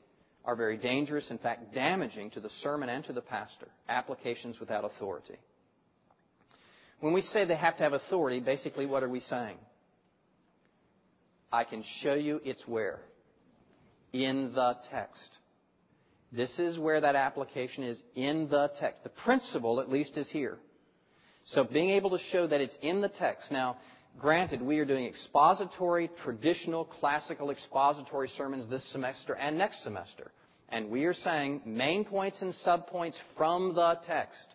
[0.45, 3.69] are very dangerous, in fact, damaging to the sermon and to the pastor.
[3.89, 5.37] Applications without authority.
[7.01, 9.57] When we say they have to have authority, basically what are we saying?
[11.53, 13.01] I can show you it's where?
[14.13, 15.39] In the text.
[16.33, 19.03] This is where that application is in the text.
[19.03, 20.59] The principle, at least, is here.
[21.45, 23.51] So being able to show that it's in the text.
[23.51, 23.79] Now,
[24.19, 30.31] granted, we are doing expository, traditional, classical expository sermons this semester and next semester.
[30.69, 34.47] And we are saying main points and subpoints from the text.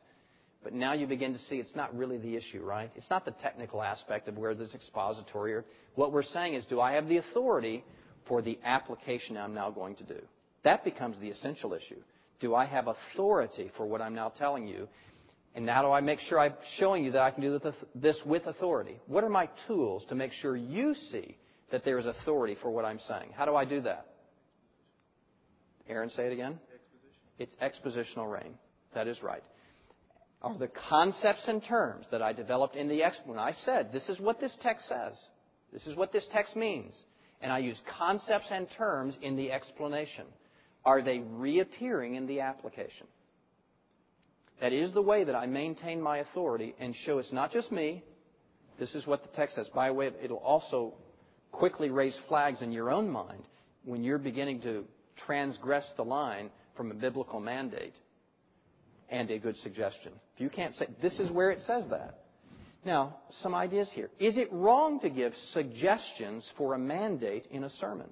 [0.66, 2.92] But now you begin to see it's not really the issue, right?
[2.96, 5.64] It's not the technical aspect of where this expository or
[5.94, 7.84] what we're saying is do I have the authority
[8.28, 10.20] for the application I'm now going to do?
[10.64, 12.02] That becomes the essential issue.
[12.40, 14.88] Do I have authority for what I'm now telling you?
[15.54, 17.62] And now do I make sure I'm showing you that I can do
[17.94, 19.00] this with authority?
[19.06, 21.38] What are my tools to make sure you see
[21.70, 23.34] that there is authority for what I'm saying?
[23.36, 24.08] How do I do that?
[25.88, 26.60] Aaron, say it again.
[27.38, 27.38] Exposition.
[27.38, 28.56] It's expositional rain.
[28.96, 29.44] That is right.
[30.46, 34.08] Are the concepts and terms that I developed in the ex when I said this
[34.10, 35.20] is what this text says,
[35.74, 37.04] this is what this text means,
[37.42, 40.26] and I use concepts and terms in the explanation.
[40.86, 43.08] Are they reappearing in the application?
[44.62, 48.04] That is the way that I maintain my authority and show it's not just me.
[48.78, 49.68] This is what the text says.
[49.70, 50.94] By the way, it'll also
[51.52, 53.48] quickly raise flags in your own mind
[53.84, 54.86] when you're beginning to
[55.26, 57.96] transgress the line from a biblical mandate
[59.10, 60.14] and a good suggestion.
[60.36, 62.20] If you can't say, this is where it says that.
[62.86, 64.10] Now, some ideas here.
[64.20, 68.10] Is it wrong to give suggestions for a mandate in a sermon?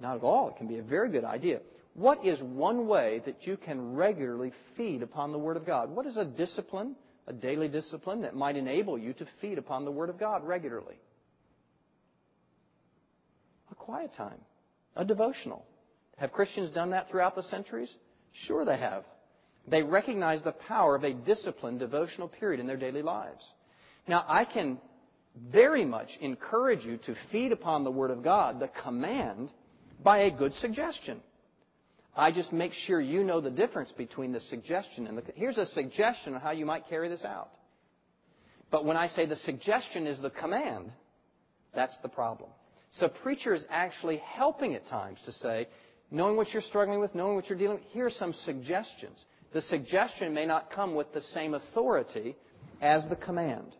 [0.00, 0.48] Not at all.
[0.48, 1.60] It can be a very good idea.
[1.94, 5.90] What is one way that you can regularly feed upon the Word of God?
[5.90, 9.90] What is a discipline, a daily discipline that might enable you to feed upon the
[9.90, 10.96] Word of God regularly?
[13.70, 14.40] A quiet time,
[14.94, 15.64] a devotional.
[16.18, 17.94] Have Christians done that throughout the centuries?
[18.44, 19.04] Sure, they have.
[19.68, 23.44] They recognize the power of a disciplined devotional period in their daily lives.
[24.06, 24.78] Now, I can
[25.50, 29.50] very much encourage you to feed upon the Word of God, the command,
[30.02, 31.20] by a good suggestion.
[32.16, 35.22] I just make sure you know the difference between the suggestion and the.
[35.34, 37.50] Here's a suggestion on how you might carry this out.
[38.70, 40.92] But when I say the suggestion is the command,
[41.74, 42.50] that's the problem.
[42.92, 45.68] So preacher is actually helping at times to say,
[46.10, 49.24] knowing what you're struggling with, knowing what you're dealing with, here are some suggestions.
[49.52, 52.36] The suggestion may not come with the same authority
[52.80, 53.74] as the command.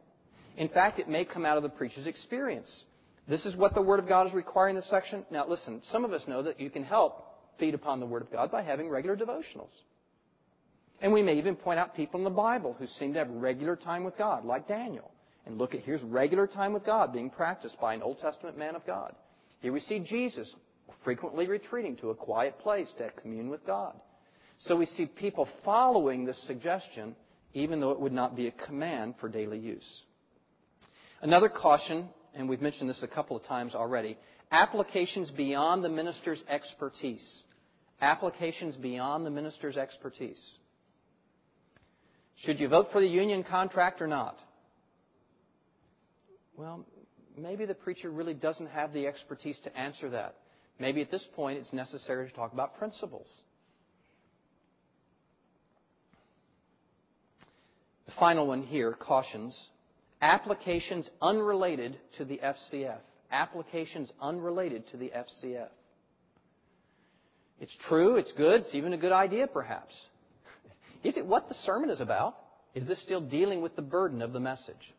[0.57, 2.85] In fact, it may come out of the preacher's experience.
[3.29, 5.25] This is what the Word of God is requiring in this section.
[5.31, 7.27] Now, listen, some of us know that you can help
[7.59, 9.73] feed upon the Word of God by having regular devotionals.
[11.01, 13.77] And we may even point out people in the Bible who seem to have regular
[13.77, 15.11] time with God, like Daniel.
[15.45, 18.75] And look at here's regular time with God being practiced by an Old Testament man
[18.75, 19.15] of God.
[19.61, 20.55] Here we see Jesus
[21.05, 23.95] frequently retreating to a quiet place to commune with God.
[24.59, 27.15] So we see people following this suggestion,
[27.55, 30.05] even though it would not be a command for daily use.
[31.21, 34.17] Another caution, and we've mentioned this a couple of times already,
[34.51, 37.43] applications beyond the minister's expertise.
[38.01, 40.43] Applications beyond the minister's expertise.
[42.37, 44.39] Should you vote for the union contract or not?
[46.57, 46.85] Well,
[47.37, 50.35] maybe the preacher really doesn't have the expertise to answer that.
[50.79, 53.33] Maybe at this point it's necessary to talk about principles.
[58.07, 59.71] The final one here cautions
[60.21, 62.99] applications unrelated to the FCF.
[63.31, 65.69] Applications unrelated to the FCF.
[67.61, 69.95] It's true, it's good, it's even a good idea perhaps.
[71.03, 72.35] Is it what the sermon is about?
[72.75, 74.95] Is this still dealing with the burden of the message?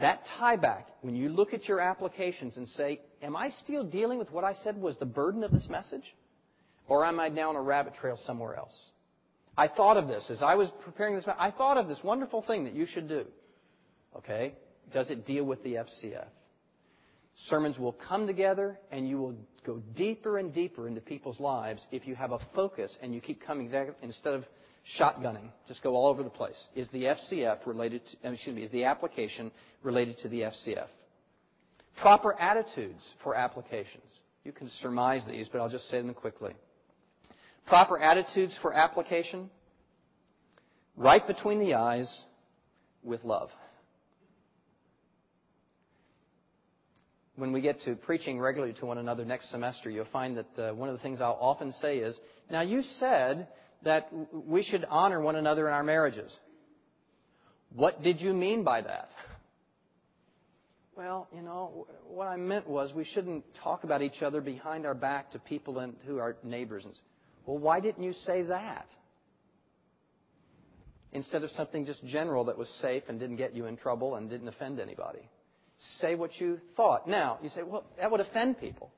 [0.00, 4.18] That tie back, when you look at your applications and say, Am I still dealing
[4.18, 6.14] with what I said was the burden of this message?
[6.86, 8.76] Or am I down a rabbit trail somewhere else?
[9.56, 11.24] I thought of this as I was preparing this.
[11.38, 13.26] I thought of this wonderful thing that you should do.
[14.16, 14.54] Okay?
[14.92, 16.26] Does it deal with the FCF?
[17.46, 22.06] Sermons will come together and you will go deeper and deeper into people's lives if
[22.06, 24.44] you have a focus and you keep coming back instead of
[24.98, 25.50] shotgunning.
[25.66, 26.68] Just go all over the place.
[26.74, 29.50] Is the FCF related to, excuse me, is the application
[29.82, 30.88] related to the FCF?
[32.00, 34.20] Proper attitudes for applications.
[34.44, 36.52] You can surmise these, but I'll just say them quickly.
[37.66, 39.50] Proper attitudes for application.
[40.96, 42.24] Right between the eyes
[43.02, 43.50] with love.
[47.38, 50.74] when we get to preaching regularly to one another next semester, you'll find that uh,
[50.74, 52.18] one of the things I'll often say is,
[52.50, 53.46] Now, you said
[53.84, 56.36] that we should honor one another in our marriages.
[57.74, 59.10] What did you mean by that?
[60.98, 64.94] Well, you know, what I meant was we shouldn't talk about each other behind our
[64.94, 66.84] back to people in, who are neighbors.
[67.46, 68.88] Well, why didn't you say that?
[71.12, 74.28] Instead of something just general that was safe and didn't get you in trouble and
[74.28, 75.20] didn't offend anybody.
[76.00, 77.08] Say what you thought.
[77.08, 78.90] Now, you say, well, that would offend people.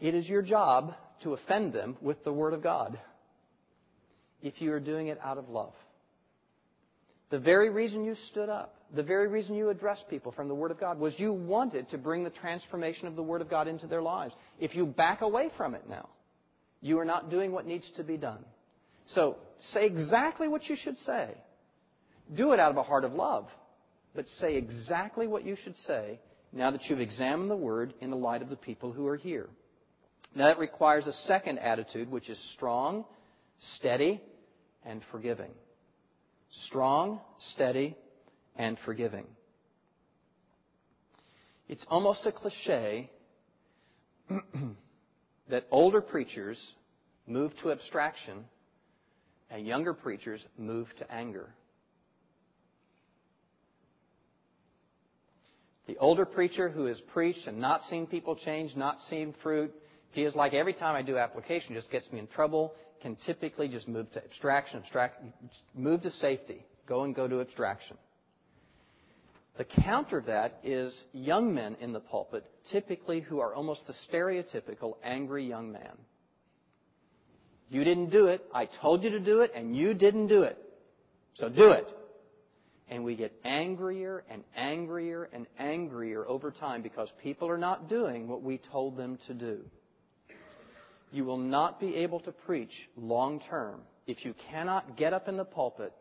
[0.00, 2.98] It is your job to offend them with the Word of God
[4.40, 5.74] if you are doing it out of love.
[7.28, 10.70] The very reason you stood up, the very reason you addressed people from the Word
[10.70, 13.86] of God was you wanted to bring the transformation of the Word of God into
[13.86, 14.34] their lives.
[14.58, 16.08] If you back away from it now,
[16.80, 18.44] you are not doing what needs to be done.
[19.06, 19.36] So
[19.72, 21.30] say exactly what you should say.
[22.34, 23.48] Do it out of a heart of love
[24.18, 26.18] but say exactly what you should say
[26.52, 29.48] now that you've examined the Word in the light of the people who are here.
[30.34, 33.04] Now, that requires a second attitude, which is strong,
[33.76, 34.20] steady,
[34.84, 35.52] and forgiving.
[36.66, 37.96] Strong, steady,
[38.58, 39.26] and forgiving.
[41.68, 43.10] It's almost a cliche
[45.48, 46.74] that older preachers
[47.26, 48.44] move to abstraction
[49.50, 51.48] and younger preachers move to anger.
[55.86, 59.72] The older preacher who has preached and not seen people change, not seen fruit,
[60.14, 63.88] feels like every time I do application just gets me in trouble, can typically just
[63.88, 65.22] move to abstraction, abstract,
[65.74, 67.96] move to safety, go and go to abstraction.
[69.58, 73.92] The counter of that is young men in the pulpit, typically who are almost the
[74.08, 75.98] stereotypical angry young man.
[77.68, 78.46] You didn't do it.
[78.54, 80.56] I told you to do it, and you didn't do it.
[81.34, 81.88] So do it.
[82.88, 88.28] And we get angrier and angrier and angrier over time because people are not doing
[88.28, 89.58] what we told them to do.
[91.10, 95.36] You will not be able to preach long term if you cannot get up in
[95.36, 95.92] the pulpit,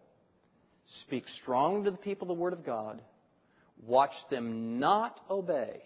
[0.86, 3.02] speak strongly to the people the Word of God,
[3.86, 5.82] watch them not obey,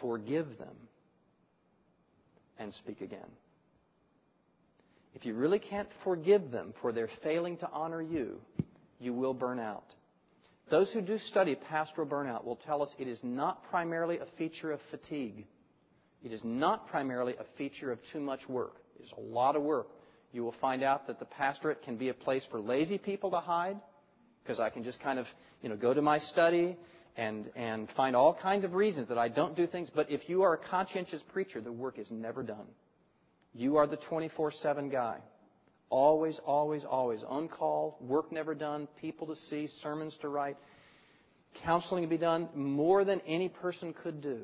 [0.00, 0.76] forgive them,
[2.58, 3.30] and speak again.
[5.14, 8.40] If you really can't forgive them for their failing to honor you,
[8.98, 9.84] you will burn out.
[10.70, 14.72] Those who do study pastoral burnout will tell us it is not primarily a feature
[14.72, 15.44] of fatigue.
[16.24, 18.76] It is not primarily a feature of too much work.
[18.98, 19.88] It's a lot of work.
[20.32, 23.40] You will find out that the pastorate can be a place for lazy people to
[23.40, 23.76] hide
[24.42, 25.26] because I can just kind of,
[25.62, 26.76] you know, go to my study
[27.16, 29.90] and, and find all kinds of reasons that I don't do things.
[29.94, 32.66] But if you are a conscientious preacher, the work is never done.
[33.54, 35.18] You are the 24-7 guy.
[35.90, 40.56] Always, always, always on call, work never done, people to see, sermons to write,
[41.62, 44.40] counseling to be done, more than any person could do.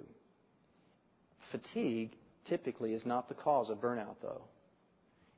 [1.50, 2.10] Fatigue
[2.46, 4.42] typically is not the cause of burnout, though.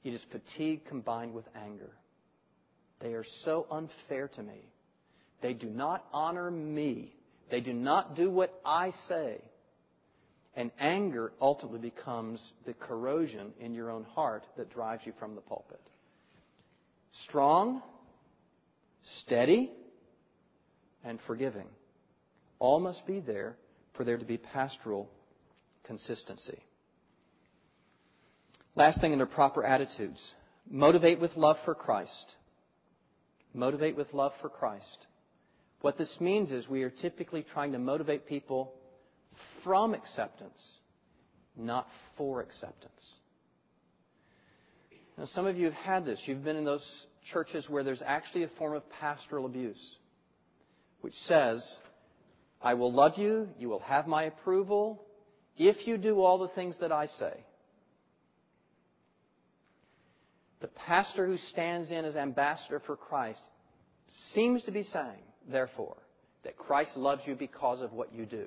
[0.02, 1.90] It is fatigue combined with anger.
[3.00, 4.68] They are so unfair to me.
[5.42, 7.14] They do not honor me.
[7.50, 9.40] They do not do what I say.
[10.54, 15.40] And anger ultimately becomes the corrosion in your own heart that drives you from the
[15.40, 15.80] pulpit.
[17.24, 17.82] Strong,
[19.20, 19.70] steady,
[21.04, 21.66] and forgiving.
[22.58, 23.56] All must be there
[23.94, 25.08] for there to be pastoral
[25.84, 26.58] consistency.
[28.74, 30.22] Last thing under proper attitudes
[30.70, 32.34] motivate with love for Christ.
[33.52, 35.06] Motivate with love for Christ.
[35.80, 38.74] What this means is we are typically trying to motivate people
[39.64, 40.78] from acceptance,
[41.56, 43.14] not for acceptance.
[45.16, 46.22] Now, some of you have had this.
[46.26, 49.98] You've been in those churches where there's actually a form of pastoral abuse,
[51.00, 51.62] which says,
[52.62, 55.02] I will love you, you will have my approval,
[55.56, 57.44] if you do all the things that I say.
[60.60, 63.42] The pastor who stands in as ambassador for Christ
[64.32, 65.96] seems to be saying, therefore,
[66.44, 68.46] that Christ loves you because of what you do,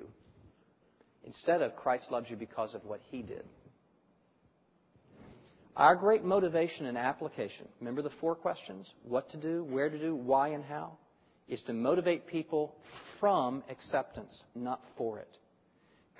[1.24, 3.44] instead of Christ loves you because of what he did.
[5.76, 8.88] Our great motivation and application, remember the four questions?
[9.02, 10.98] What to do, where to do, why, and how?
[11.48, 12.76] Is to motivate people
[13.18, 15.36] from acceptance, not for it.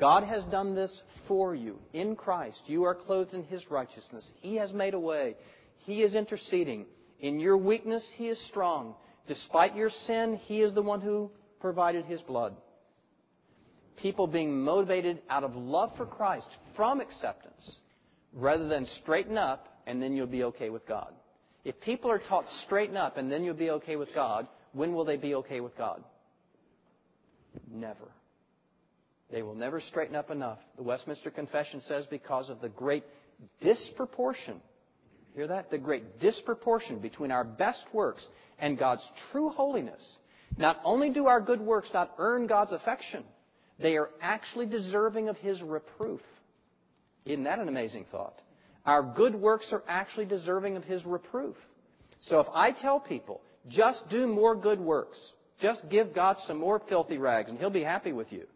[0.01, 2.63] God has done this for you in Christ.
[2.67, 4.29] You are clothed in His righteousness.
[4.41, 5.37] He has made a way.
[5.85, 6.87] He is interceding.
[7.21, 8.95] In your weakness, He is strong.
[9.27, 11.31] Despite your sin, He is the one who
[11.61, 12.55] provided His blood.
[13.97, 17.79] People being motivated out of love for Christ from acceptance
[18.33, 21.13] rather than straighten up and then you'll be okay with God.
[21.65, 25.05] If people are taught straighten up and then you'll be okay with God, when will
[25.05, 26.03] they be okay with God?
[27.73, 28.11] Never.
[29.31, 30.59] They will never straighten up enough.
[30.77, 33.05] The Westminster Confession says because of the great
[33.61, 34.61] disproportion.
[35.35, 35.71] Hear that?
[35.71, 38.27] The great disproportion between our best works
[38.59, 40.19] and God's true holiness.
[40.57, 43.25] Not only do our good works not earn God's affection,
[43.79, 46.21] they are actually deserving of His reproof.
[47.25, 48.41] Isn't that an amazing thought?
[48.87, 51.57] Our good works are actually deserving of His reproof.
[52.21, 55.19] So if I tell people, just do more good works,
[55.61, 58.47] just give God some more filthy rags and He'll be happy with you.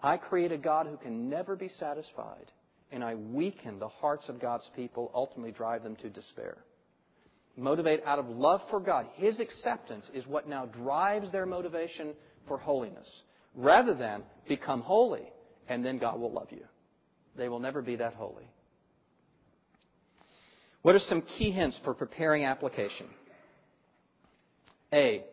[0.00, 2.52] I create a God who can never be satisfied,
[2.90, 6.58] and I weaken the hearts of God's people, ultimately drive them to despair.
[7.56, 9.06] Motivate out of love for God.
[9.16, 12.14] His acceptance is what now drives their motivation
[12.46, 13.22] for holiness,
[13.54, 15.30] rather than become holy,
[15.68, 16.64] and then God will love you.
[17.36, 18.48] They will never be that holy.
[20.82, 23.08] What are some key hints for preparing application?
[24.92, 25.24] A.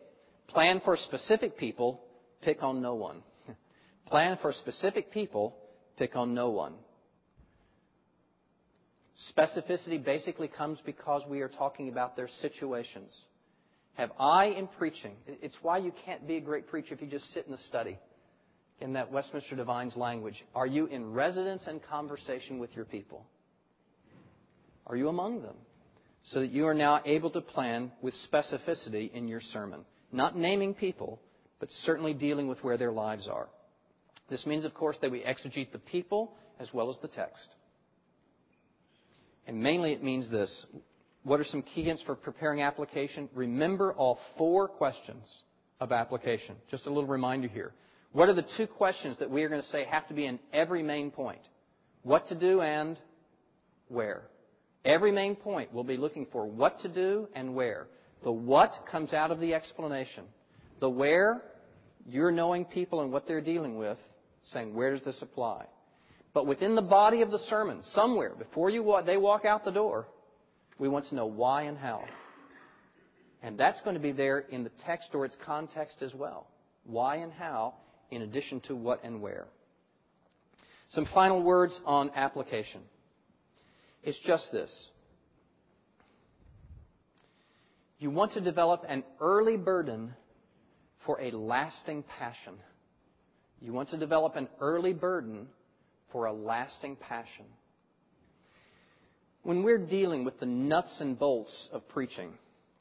[0.48, 2.02] Plan for specific people,
[2.42, 3.22] pick on no one.
[4.06, 5.56] Plan for specific people,
[5.96, 6.74] pick on no one.
[9.16, 13.16] Specificity basically comes because we are talking about their situations.
[13.94, 17.32] Have I in preaching, it's why you can't be a great preacher if you just
[17.32, 17.98] sit in the study
[18.80, 20.44] in that Westminster Divines language.
[20.54, 23.24] Are you in residence and conversation with your people?
[24.86, 25.56] Are you among them?
[26.24, 29.84] So that you are now able to plan with specificity in your sermon.
[30.12, 31.20] Not naming people,
[31.58, 33.48] but certainly dealing with where their lives are.
[34.28, 37.48] This means, of course, that we exegete the people as well as the text.
[39.46, 40.66] And mainly it means this.
[41.22, 43.28] What are some key hints for preparing application?
[43.34, 45.42] Remember all four questions
[45.80, 46.56] of application.
[46.70, 47.72] Just a little reminder here.
[48.12, 50.38] What are the two questions that we are going to say have to be in
[50.52, 51.40] every main point?
[52.02, 52.98] What to do and
[53.88, 54.22] where.
[54.84, 57.88] Every main point will be looking for what to do and where.
[58.22, 60.24] The what comes out of the explanation.
[60.80, 61.42] The where,
[62.08, 63.98] you're knowing people and what they're dealing with,
[64.44, 65.66] saying, where does this apply?
[66.36, 69.70] But within the body of the sermon, somewhere, before you walk, they walk out the
[69.70, 70.06] door,
[70.78, 72.04] we want to know why and how.
[73.42, 76.46] And that's going to be there in the text or its context as well.
[76.84, 77.76] Why and how,
[78.10, 79.46] in addition to what and where.
[80.88, 82.82] Some final words on application.
[84.02, 84.90] It's just this.
[87.98, 90.12] You want to develop an early burden
[91.06, 92.56] for a lasting passion.
[93.58, 95.48] You want to develop an early burden
[96.16, 97.44] for a lasting passion.
[99.42, 102.32] When we're dealing with the nuts and bolts of preaching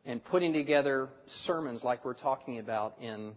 [0.05, 1.09] and putting together
[1.43, 3.33] sermons like we're talking about in,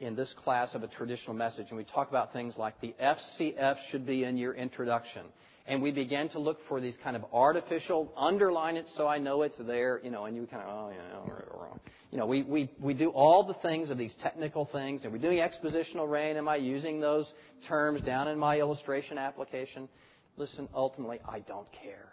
[0.00, 3.76] in this class of a traditional message, and we talk about things like the FCF
[3.90, 5.22] should be in your introduction,
[5.68, 9.42] and we began to look for these kind of artificial, underline it so I know
[9.42, 11.78] it's there, you know, and you kind of, oh, yeah, wrong.
[12.10, 15.18] You know, we, we, we do all the things of these technical things, and we're
[15.18, 16.38] doing expositional rain.
[16.38, 17.30] Am I using those
[17.68, 19.90] terms down in my illustration application?
[20.38, 22.08] Listen, ultimately, I don't care.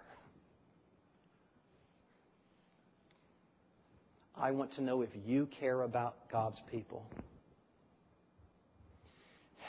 [4.37, 7.05] I want to know if you care about God's people.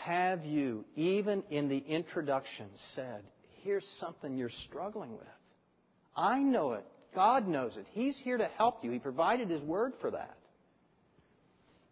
[0.02, 3.22] Have you, even in the introduction, said,
[3.62, 5.26] here's something you're struggling with.
[6.16, 6.84] I know it.
[7.14, 7.86] God knows it.
[7.92, 8.90] He's here to help you.
[8.90, 10.36] He provided His word for that.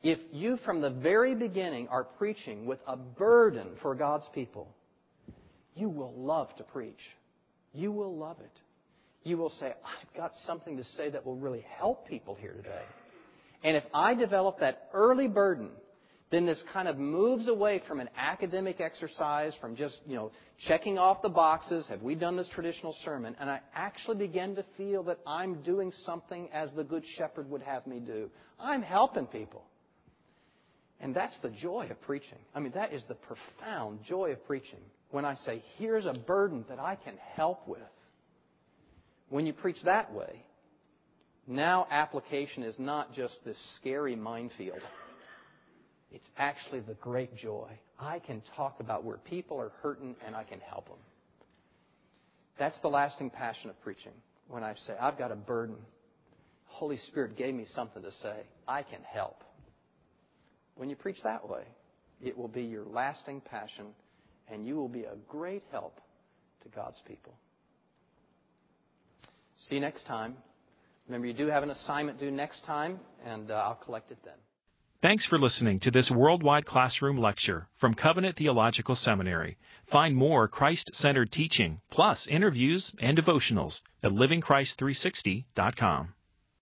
[0.03, 4.69] If you, from the very beginning, are preaching with a burden for God's people,
[5.75, 7.01] you will love to preach.
[7.73, 8.61] You will love it.
[9.23, 12.83] You will say, I've got something to say that will really help people here today.
[13.63, 15.71] And if I develop that early burden,
[16.35, 20.33] then this kind of moves away from an academic exercise, from just, you know,
[20.67, 23.37] checking off the boxes, have we done this traditional sermon?
[23.39, 27.63] And I actually begin to feel that I'm doing something as the Good Shepherd would
[27.63, 28.31] have me do.
[28.59, 29.65] I'm helping people.
[31.01, 32.39] And that's the joy of preaching.
[32.55, 34.81] I mean, that is the profound joy of preaching.
[35.11, 37.81] When I say, here's a burden that I can help with.
[39.29, 40.45] When you preach that way,
[41.47, 44.81] now application is not just this scary minefield.
[46.15, 47.69] It's actually the great joy.
[47.99, 50.99] I can talk about where people are hurting and I can help them.
[52.57, 54.13] That's the lasting passion of preaching.
[54.49, 55.75] When I say, I've got a burden.
[56.67, 58.43] Holy Spirit gave me something to say.
[58.69, 59.43] I can help.
[60.77, 61.65] When you preach that way,
[62.23, 63.87] it will be your lasting passion
[64.49, 66.01] and you will be a great help
[66.63, 67.35] to God's people.
[69.57, 70.37] See you next time.
[71.09, 74.35] Remember, you do have an assignment due next time, and uh, I'll collect it then.
[75.05, 79.59] Thanks for listening to this worldwide classroom lecture from Covenant Theological Seminary.
[79.93, 86.15] Find more Christ centered teaching, plus interviews and devotionals at livingchrist360.com.